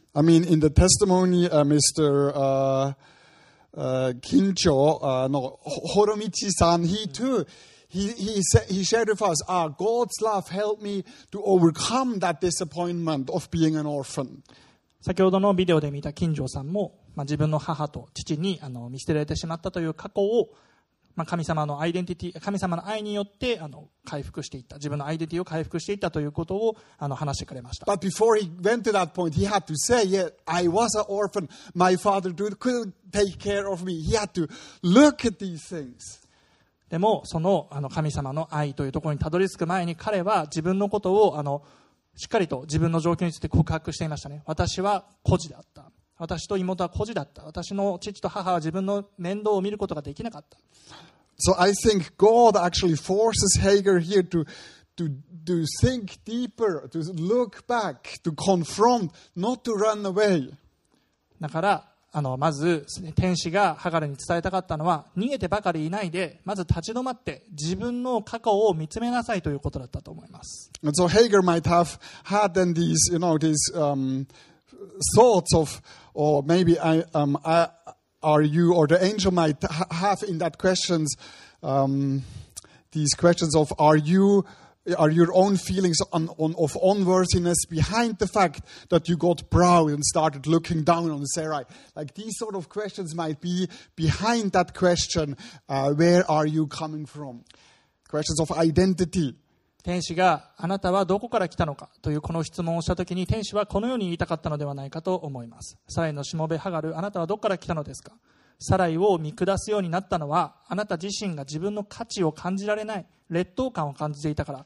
[15.02, 20.50] 先ほどのビデオで見た金城さんも、自分の母と父に見捨てられてしまったという過去を
[21.18, 31.06] まあ、神様のアイデンティティ神様の愛によってあの回復していった自分のアイデンティティを回復していったということをあの話してくれました But before he went to that point, he had to say, yeah, I was an
[31.10, 31.50] orphan.
[31.74, 34.00] My father couldn't take care of me.
[34.00, 34.48] He had to
[34.84, 36.28] look at these things.
[36.90, 41.64] でもそのあの神様の愛というところにたどり着く前に彼は自分のことをあの
[42.16, 45.60] しっかりと自分の状況について告白していましたね私は孤児だ
[46.18, 50.58] 私と妹は孤児だった私の父と母は自分の面倒を見ることができなかった
[51.40, 54.44] So I think God actually forces Hagar here to,
[54.98, 55.12] to,
[55.46, 60.52] to think deeper, to look back, to confront, not to run away.
[61.40, 74.26] だからあのまず天使がハガルに伝えたかったのは逃げてばかりいないでまず立ち止まって自分の過去を見つめなさいということだったと思います And so Hagar might have had then these, you know, these um,
[75.16, 75.82] thoughts of,
[76.18, 77.70] or maybe I, um, I,
[78.24, 81.16] are you, or the angel might ha- have in that questions,
[81.62, 82.24] um,
[82.92, 84.44] these questions of, are you,
[84.98, 89.92] are your own feelings on, on, of unworthiness behind the fact that you got proud
[89.92, 91.66] and started looking down on Sarai?
[91.96, 95.38] Like these sort of questions might be behind that question,
[95.70, 97.44] uh, where are you coming from?
[98.10, 99.36] Questions of identity.
[99.88, 108.12] 天使があなたはどこから来たのかというこの質問をしたときに天使はこのように言いたかったのではないかと思いますサライのしもべハガルあなたはどこから来たのですか？
[108.60, 114.66] サライを見下すようになったのはあなた自身が自分の価値を感じられない劣等感を感じていたから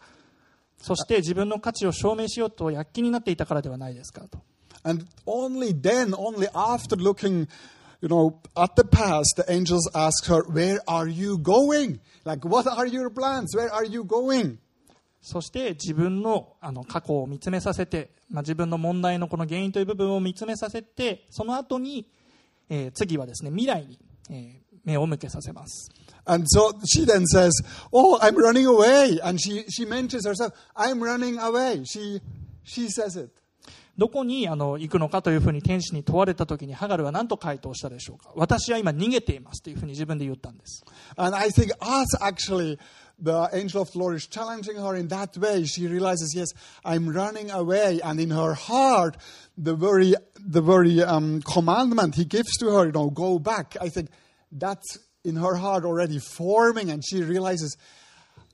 [0.79, 4.39] そして自分の価値を証明しようと躍起になっていたからではないですかと
[4.83, 7.47] And only then, only after looking,
[8.01, 11.99] you know, at the past, the angels ask her, Where are you going?
[12.25, 13.55] Like, what are your plans?
[13.55, 14.57] Where are you going?
[15.21, 22.07] そして自分のあの過去を見つめさせて、まあ、自分の問題のこの原因という部分を見つめさせてその後に、
[22.69, 23.99] えー次はですね未来に、
[24.29, 25.91] えー目を向けさせます
[26.25, 27.51] And so she then says,
[27.91, 29.19] Oh, I'm running away.
[29.23, 31.83] And she, she mentions herself, I'm running away.
[31.83, 32.21] She,
[32.63, 33.31] she says it.
[33.97, 40.83] どこにあの行くのかというふうに天使に問われた時にハガルは何と回答したでしょうか私は今逃げていますというふうに自分で言ったんです
[41.17, 42.79] And I think us actually,
[43.21, 45.63] the angel of the Lord is challenging her in that way.
[45.65, 46.49] She realizes, yes,
[46.83, 48.01] I'm running away.
[48.03, 49.17] And in her heart,
[49.57, 53.77] the very, the very um, commandment he gives to her, you know, go back.
[53.79, 54.09] I think
[54.51, 56.89] that's in her heart already forming.
[56.89, 57.77] And she realizes,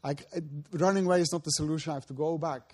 [0.03, 0.25] like,
[0.73, 1.91] running away is not the solution.
[1.91, 2.73] I have to go back.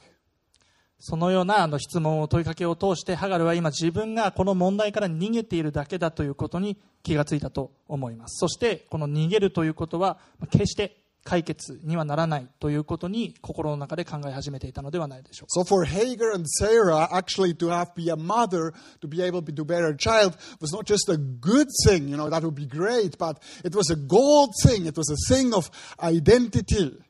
[1.05, 10.17] そのようなあの質問を問いかけを通してハガルは今自分がこの問題から逃げているだけだということに気がついたと思いますそしてこの逃げるということは
[10.49, 15.61] 決して解決にはならないということに心の中で考え始めていたのではないでしょうか。
[15.61, 15.63] So、
[26.75, 27.03] る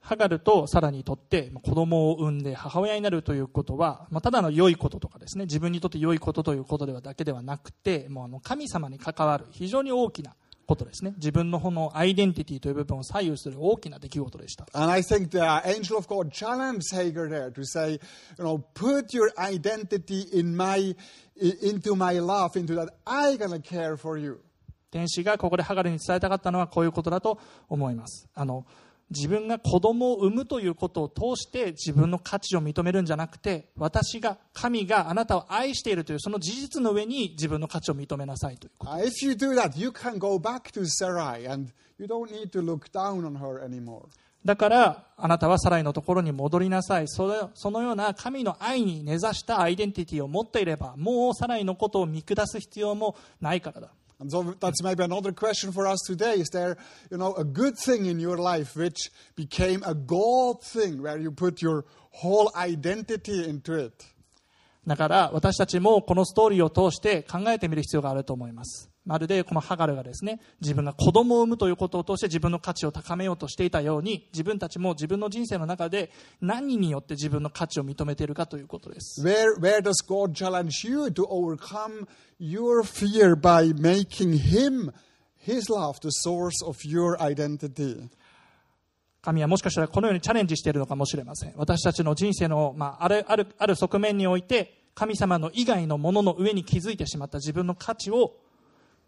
[0.00, 10.34] ハガルとサラにとって子供を産んで母親になるということは、まあ、ただの良いこととかですね自分にとって良いことということではだけではなくてもうあの神様に関わる非常に大きな。
[10.70, 11.14] ことですね。
[11.16, 14.68] 自分の方のアイデンティティという部分を左右する大きな出来事でした。
[24.92, 28.28] 天使がここでハガルに伝えたかったのはこういうことだと思います。
[28.34, 28.64] あの
[29.10, 38.92] 自分が子供を産むということを通して自分の価値を認めるんじゃなくて私が神があなたを愛しているというその事実の上に自分の価値を認めなさいということ。
[38.92, 39.04] Uh,
[43.38, 44.06] her anymore.
[44.44, 47.08] だからあなたはサライのところに戻りなさい。
[47.08, 53.88] そのような神の愛に根ざしたアイデンティティを持っていればもうサライのことを見下す必要もないからだ
[54.20, 56.34] And so that's maybe another question for us today.
[56.34, 56.76] Is there,
[57.10, 61.30] you know, a good thing in your life which became a God thing where you
[61.30, 64.04] put your whole identity into it?
[64.86, 82.06] だから私たちもこのストーリーを通して考えてみる必要があると思いますまるでこのハガルがですね自分が子供を産むということを通して自分の価値を高めようとしていたように自分たちも自分の人生の中で何によって自分の価値を認めているかということです Where, where does God challenge you to overcome
[82.38, 84.92] your fear by making Him,
[85.44, 88.08] His love, the source of your identity?
[89.22, 98.36] 神はもしかしたらこのようにチャレンジしているのかもしれません私たちの人生の、まあ、あるあるある側面において神様の以外のものの上に気づいてしまった自分の価値を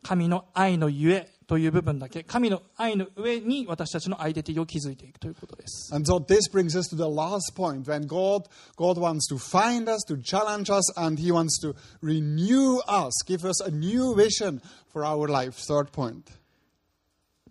[0.04, 9.28] 神の愛のゆえ という部分だけ神の愛の上に私たちのアイデンティティを築いていくということです And so this brings us to the last point when God, God wants
[9.30, 13.72] to find us, to challenge us, and He wants to renew us, give us a
[13.72, 15.56] new vision for our life.
[15.56, 16.30] Third point.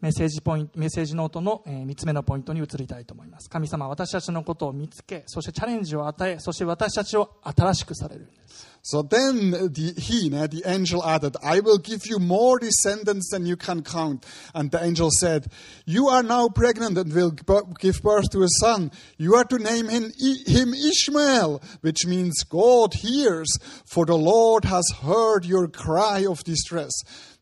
[0.01, 13.29] メッセージポイントメッセージノートの、え3つ目のポイントに移りたいと思います神様は私たちのことを見つけそしてチャレンジを与えそして私たちを新しくされるんです So then the, he, ne, the angel added, I will give you more descendants
[13.29, 14.25] than you can count.
[14.55, 15.51] And the angel said,
[15.85, 18.91] You are now pregnant and will give birth to a son.
[19.17, 20.11] You are to name him,
[20.47, 26.91] him Ishmael, which means God hears, for the Lord has heard your cry of distress.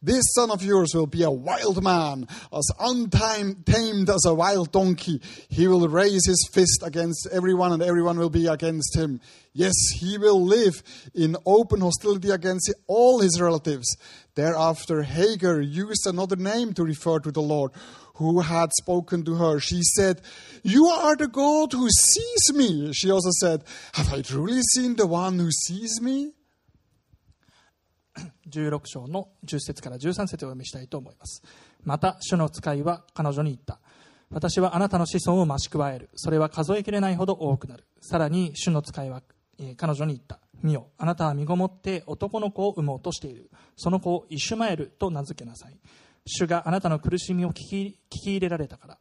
[0.01, 5.21] This son of yours will be a wild man, as untamed as a wild donkey.
[5.49, 9.19] He will raise his fist against everyone, and everyone will be against him.
[9.51, 10.81] Yes, he will live
[11.13, 13.97] in open hostility against all his relatives.
[14.35, 17.71] Thereafter, Hagar used another name to refer to the Lord
[18.15, 19.59] who had spoken to her.
[19.59, 20.21] She said,
[20.63, 22.93] You are the God who sees me.
[22.93, 26.31] She also said, Have I truly seen the one who sees me?
[28.49, 31.43] 16章の10節から13節をお読みしたいと思います。
[31.84, 33.80] また主の使いは彼女に言った。
[34.32, 36.09] 私はあなたの子孫を増し加える。
[36.15, 37.86] それは数えきれないほど多くなる。
[38.01, 39.24] さらに主の使いは、
[39.59, 40.39] え彼女に言った。
[40.61, 43.49] 見よあなたは身ごもって男の子を産もうとしている。
[43.76, 45.78] その子をイシュマエルと名付けなさい。
[46.26, 48.97] 主があなたの苦しみを聞き聞き入れられたから。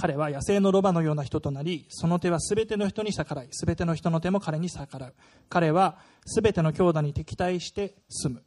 [0.00, 5.14] 彼は野生のロバのような人となりその手はすべての人に逆らいすべての人の手も彼に逆らう。
[5.48, 8.42] 彼はすべての兄弟に敵対して住む、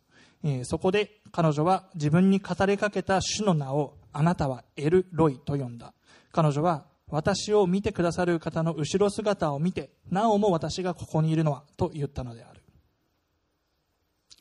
[0.46, 5.94] えーそこで彼女は自分に語りかけた主の名をあなたはエルロイと呼んだ。
[6.32, 12.61] 彼女は私を見てくださる方の後ろ姿を見てなおも私がここにいるのはと言ったのである。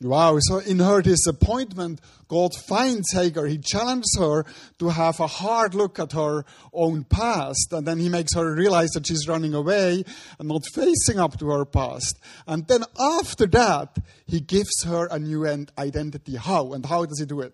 [0.01, 3.45] Wow, so in her disappointment, God finds Hagar.
[3.45, 4.45] He challenges her
[4.79, 6.43] to have a hard look at her
[6.73, 7.71] own past.
[7.71, 10.03] And then he makes her realize that she's running away
[10.39, 12.17] and not facing up to her past.
[12.47, 15.45] And then after that, he gives her a new
[15.77, 16.35] identity.
[16.35, 16.73] How?
[16.73, 17.53] And how does he do it?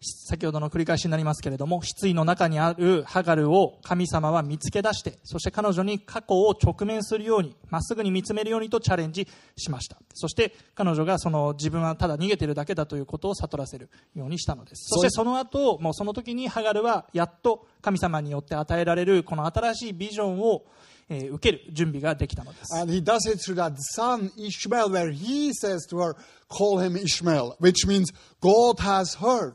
[0.00, 9.26] 先ほどの繰り返しになりますけれども失意の中にあるハガルを神様は見つけ出してそして彼女に過去を直面するようにまっすぐに見つめるようにとチャレンジ
[9.56, 9.96] しました。
[10.14, 14.86] そして彼女がその自分はただ逃げているだけだということを悟らせるようにしたのです。
[14.88, 20.64] そしてその後もうその時にハガルはやっと神様によって与えられるこの新しいビジョンを、
[21.08, 22.76] えー受ける準備ができたのです。
[22.76, 26.14] And he does it through that son Ishmael, where he says to her,
[26.48, 29.54] Call him Ishmael, which means God has heard.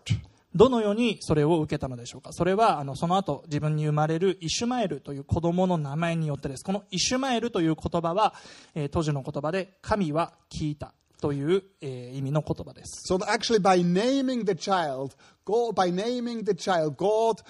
[0.55, 2.31] どのようにそれを受けたのでしょうか？
[2.31, 6.63] それはあのその後自分に生まれるイシュマエルという子供の名前によってです。
[6.63, 8.33] このイシュマエルという言葉は、
[8.75, 13.11] えー当時の言葉で神は聞いたという、えー意味の言葉です。
[13.11, 17.41] So actually, by naming the child, God, by naming the child, God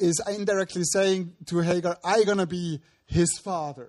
[0.00, 3.88] is indirectly saying to Hagar, "I'm gonna be his father."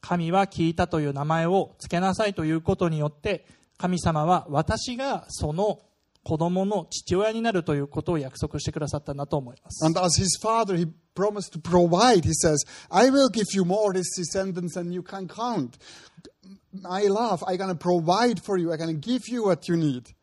[0.00, 3.44] 神は聞いたという名前を付けなさいということによって
[3.76, 5.80] 神様は私がその
[6.27, 12.23] 子供の父親になるということを約束してくださったんだと思います And as his father, he promised to provide.
[12.23, 15.77] He says, "I will give you more descendants than you can count."
[16.73, 18.71] My love, I'm gonna provide for you.
[18.71, 20.15] I'm gonna give you what you need.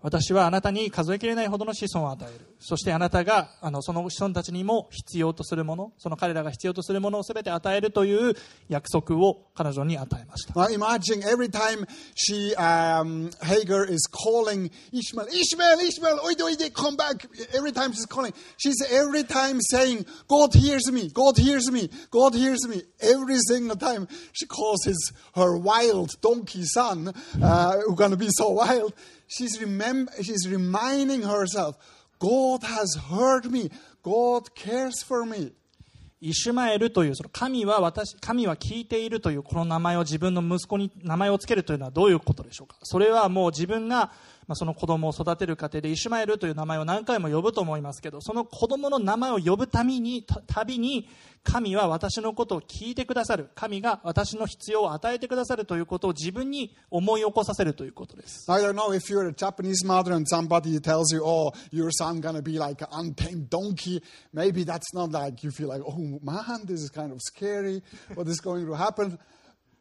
[0.00, 8.34] 私はあなたに数えきれないほどの子孫を与えるそしてあなたがあのその子孫たちにも必要とするものその彼らが必要とするものを全て与えるという
[8.68, 11.84] 約束を彼女に与えました Now imagine every time
[12.14, 17.26] she, um, Hagar is calling Ishmael, Ishmael, Ishmael, oide, oide, come back.
[17.54, 22.34] Every time she's calling, she's every time saying, God hears me, God hears me, God
[22.34, 22.82] hears me.
[23.00, 28.28] Every single time she calls his, her wild donkey son, uh, who's going to be
[28.30, 28.94] so wild,
[29.28, 31.76] she's, remember, she's reminding herself,
[32.18, 33.70] God has heard me,
[34.02, 35.52] God cares for me.
[36.20, 42.74] イシュマエルというその神は私神は聞いているというこの名前を自分の息子に名前をつけるというのはどういうことでしょうか？
[42.82, 44.10] それはもう自分が
[44.48, 51.08] まあその子供を育てる過程でイシュマエルという名前を何回も呼ぶと思いますけどその子供の名前を呼ぶたびにたびに
[51.44, 62.20] 神は私のことを聞いてくださる神が私の必要を与えてくださるということを自分に思い起こさせるということです I don't know if you're a Japanese mother and somebody tells you, oh, your son
[62.20, 64.02] gonna be like an untamed donkey.
[64.32, 67.82] Maybe that's not like you feel like, oh man, this is kind of scary.
[68.14, 69.18] What is going to happen?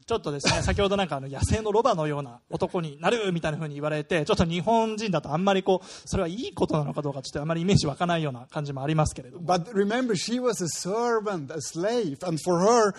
[0.07, 9.45] ちょっとですね、先ほどなんかあの野生のロバのような男になるみたいな風に言われて、ちょっと日本人だとあんまりこう、それはいいことなのかどうかちょっとあまりイメージ湧かないような感じもありますけれども。
[9.45, 12.93] But remember, she was a servant, a slave, and for her,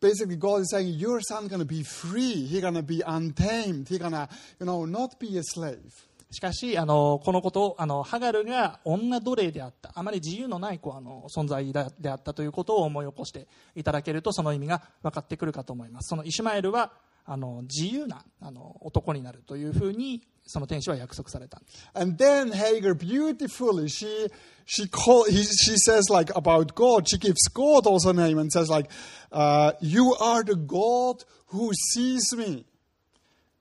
[0.00, 2.46] basically God is saying, your son gonna be free.
[2.46, 3.88] He gonna be untamed.
[3.90, 6.07] He gonna, you know, not be a slave.
[6.30, 9.92] しかしあのこのことをあのハガルが女奴隷であった。
[9.94, 16.08] あまり自由のないこうあの存在でであったということを思い起こしていただけるとその意味が分かってくるかと思います。
[16.08, 16.92] そのイシュマエルは
[17.24, 21.88] あの自由なあの男になるというふうにその天使は約束されたんです。
[21.94, 24.30] And then Hagar beautifully, she,
[24.66, 28.50] she, call, he, she says like about God, she gives God also a name and
[28.50, 28.90] says like,
[29.30, 32.64] uh, you are the God who sees me.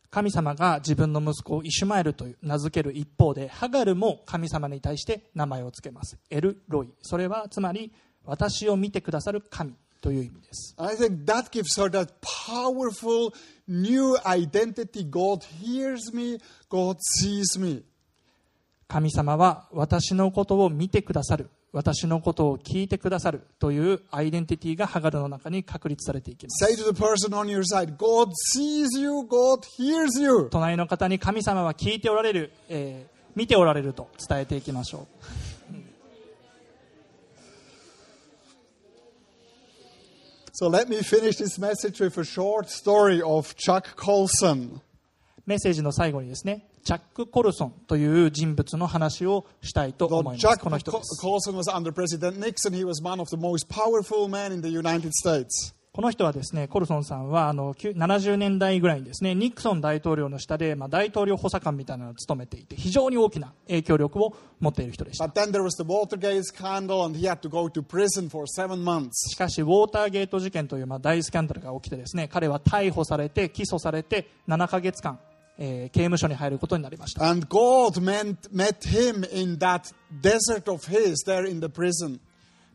[0.09, 7.91] 神様が自分の息子をイシュマエルと名付ける一方でハガルも神様に対して名前を付けますエルロイそれはつまり
[8.25, 13.33] 私を見てくださる神という意味です I think that gives her that powerful
[13.67, 15.03] new identity.
[15.09, 16.39] God hears me,
[16.69, 17.83] God sees me.
[18.87, 26.65] 神様は私のことを見てくださる私のことを聞いてくださるというアイデンティティがハガルの中に確立されていきます。
[30.49, 35.27] 隣の方に神様は聞いておられる、えー、見ておられると伝えていきましょう。
[45.45, 51.21] メッセージの最後にですね、チャック・コルソンという人物の話をしたいと思いますこの人です.
[55.91, 68.45] この人はですねコルソンさんはあのきゅ70年代ぐらいにですねニクソン大統領の下で、まあ、大統領補佐官みたいなのを務めていて非常に大きな影響力を持っている人でした But then there was the Watergate scandal, and he had to go to prison for
[68.47, 69.27] seven months.
[69.29, 75.19] しかしウォーターゲート事件という、まあ、大スキャンダルが起きてですね彼は逮捕されて起訴されて7ヶ月間、
[75.57, 82.19] えー刑務所に入ることになりました And God met, met him in that desert of his there in the prison.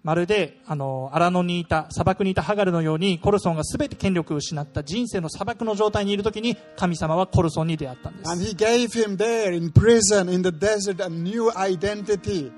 [0.04, 12.50] まるであの荒野にいた砂漠にいたハガルのようにコルソンが全て権力を失った人生の砂漠の状態にいる時に神様はコルソンに出会ったんです And he gave him there in prison, in the desert, a new identity.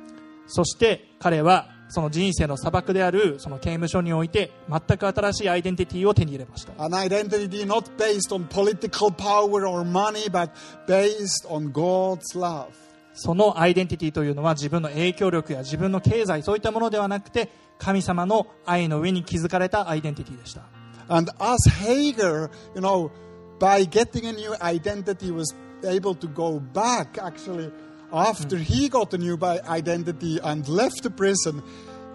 [0.46, 10.50] そして彼はその人生の砂漠であるその刑務所において全く新しいアイデンティティを手に入れました An identity not based on political power or money, but
[10.88, 12.66] based on God's love.
[13.14, 20.62] そのアイデンティティというのは自分の影響力や自分の経済そういったものではなくて神様の愛の上に築かれたアイデンティティでした
[21.08, 23.12] And as Hagar, you know,
[23.60, 27.70] by getting a new identity, was able to go back actually
[28.14, 29.36] after he got a new
[29.68, 31.62] identity and left the prison.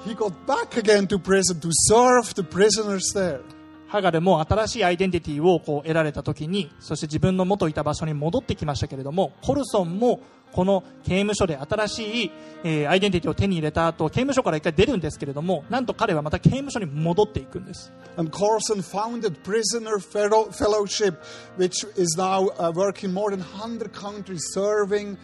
[0.06, 3.42] He got back again to prison to serve the prisoners there.
[3.90, 10.22] ハガルも新しいアイデンティティをこう得られた時にそして自分の元いた場所に戻ってきましたけれどもコルソンも
[10.52, 12.32] この刑務所で新しい、
[12.64, 21.16] えーアイデンティティを手に入れた後刑務所から一回出るんですけれどもなんと彼はまた刑務所に戻っていくんです And Corson founded Prisoner Fellow- Fellowship,
[21.58, 25.18] which is now uh, working more than 100 countries, serving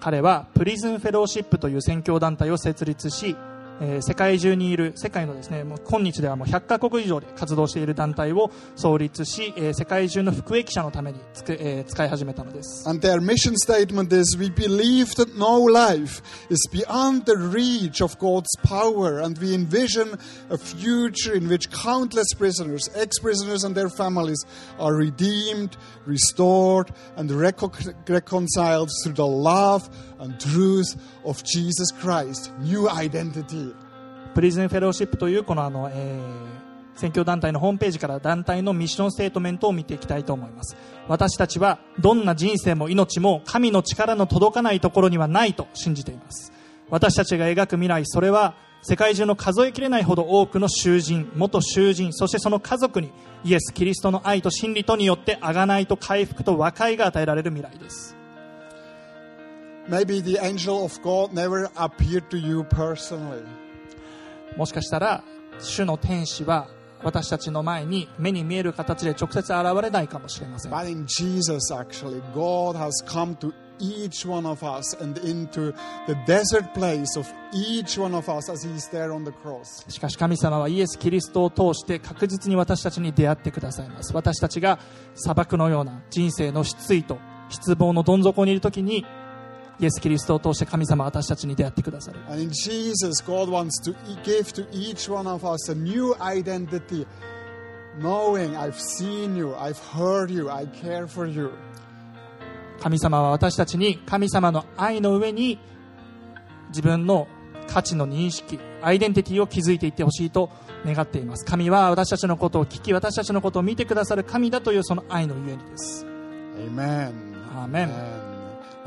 [0.00, 3.36] 彼はプリズンフェローシップという宣教団体を設立し、
[3.83, 16.21] えー世界中にいる世界のですねもう今日ではもう100カ国以上で活動している団体を創立し、えー世界中の服役者のためにつく、えー使い始めたのです And their mission statement is We believe that no life
[16.51, 20.15] is beyond the reach of God's power, and we envision
[20.51, 24.45] a future in which countless prisoners, ex prisoners, and their families
[24.79, 25.75] are redeemed,
[26.05, 27.71] restored, and reco-
[28.07, 29.89] reconciled through the love
[30.19, 32.51] and truth of Jesus Christ.
[32.59, 33.64] New identity.
[34.36, 36.66] プリズンフェローシップというこのあの、えー
[36.96, 40.76] 宣教団体のホームページから団体のミッションステートメントを見ていきたいと思います。
[41.08, 46.52] 私たちはどんな人生も命も神の力の届かないところにはないと信じています。
[46.88, 53.12] 私たちが描く未来それは世界中の数えきれないほど多くの囚人元囚人そしてその家族に
[53.44, 58.16] イエス・キリストの愛と真理とによって贖いと回復と和解が与えられる未来です。
[59.86, 63.65] Maybe the angel of God never appeared to you personally.
[64.56, 65.22] もしかしたら
[65.58, 66.68] 主の天使は
[67.02, 75.74] 私たちの前に目に見える形で直接現れないかもしれません But in Jesus, actually, God has come to each one of us and into
[76.06, 79.88] the desert place of each one of us as He's there on the cross.
[79.90, 84.78] しかし神様はイエス・キリストを通して確実に私たちに出会ってくださいます私たちが
[85.14, 87.18] 砂漠のような人生の失意と
[87.50, 89.04] 失望のどん底にいる時に
[89.78, 92.18] イエス・キリストを通して神様は私たちに出会ってくださる。
[92.28, 97.06] And in Jesus, God wants to e- give to each one of us a new identity,
[97.98, 101.50] knowing I've seen you, I've heard you, I care for you.
[102.80, 105.58] 神様は私たちに神様の愛の上に
[106.68, 107.26] 自分の
[107.68, 110.50] 価値の認識アイデンティティを築いていってほしいと
[110.84, 111.44] 願っています。
[111.44, 116.06] 神は私たちのことを聞き私たちのことを見てくださる神だというその愛のゆえにです。
[116.56, 117.36] Amen.
[117.56, 118.25] アーメ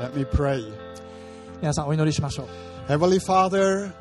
[0.00, 0.64] let me pray.
[1.60, 2.44] 皆さんお祈りしましょ
[2.88, 3.92] う Heavenly Father,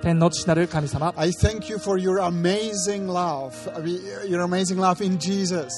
[0.00, 3.52] 天の父なる神様 I thank you for your amazing love,
[4.28, 5.68] your amazing love in Jesus.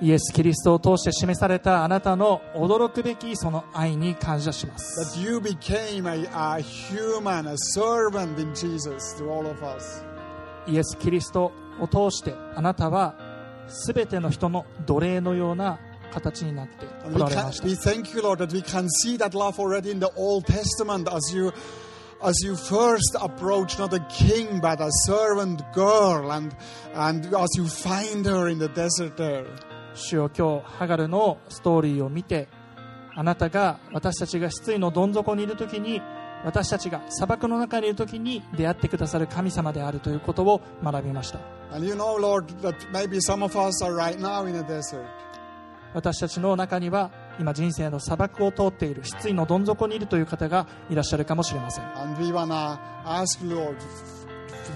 [0.00, 10.02] イエス・キリストを通して示されたあなたの驚くべきその愛に感謝します That you became a, a human, a servant in Jesus to all of us.
[10.66, 13.14] イエス・キリストを通してあなたは
[13.86, 15.78] 全ての人の奴隷のような
[16.14, 19.58] 形になってお And we, られ can, ました we thank you, Lord, that we can see that love
[19.58, 21.52] already in the Old Testament as you
[22.22, 26.54] as you first approach not a king but a servant girl and
[26.94, 29.46] and as you find her in the desert there.
[29.94, 32.48] 主よ今日ハガルのストーリーを見て
[33.14, 36.00] あなたが私たちが失意のどん底にいる時に
[36.44, 41.38] 私たちが砂漠の中にいる時に出会ってくださる神様であるということを学びました
[41.72, 45.04] And you know, Lord, that maybe some of us are right now in a desert.
[45.94, 53.84] 私たちの中には今人生の砂漠を通っている失意のどん底にいるという方がいらっしゃるかもしれません And we want to ask, Lord, to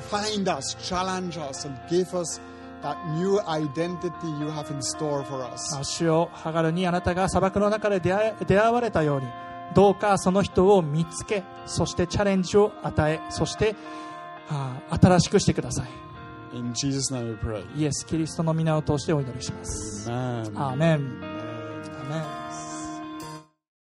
[0.09, 2.41] find us, challenge us, and give us
[2.83, 5.77] that new identity you have in store for us.
[5.77, 9.27] あ主よハガルにあなたが砂漠の中で出会え出会われたように
[9.75, 13.75] どうかその人を見つけそしてチャレンジを与えそして
[14.49, 16.08] あ新しくしてください
[16.55, 17.63] In Jesus' name we pray.
[17.77, 20.41] イエス・キリストの皆を通してお祈りします Amen.
[20.59, 22.38] アーメン.アーメン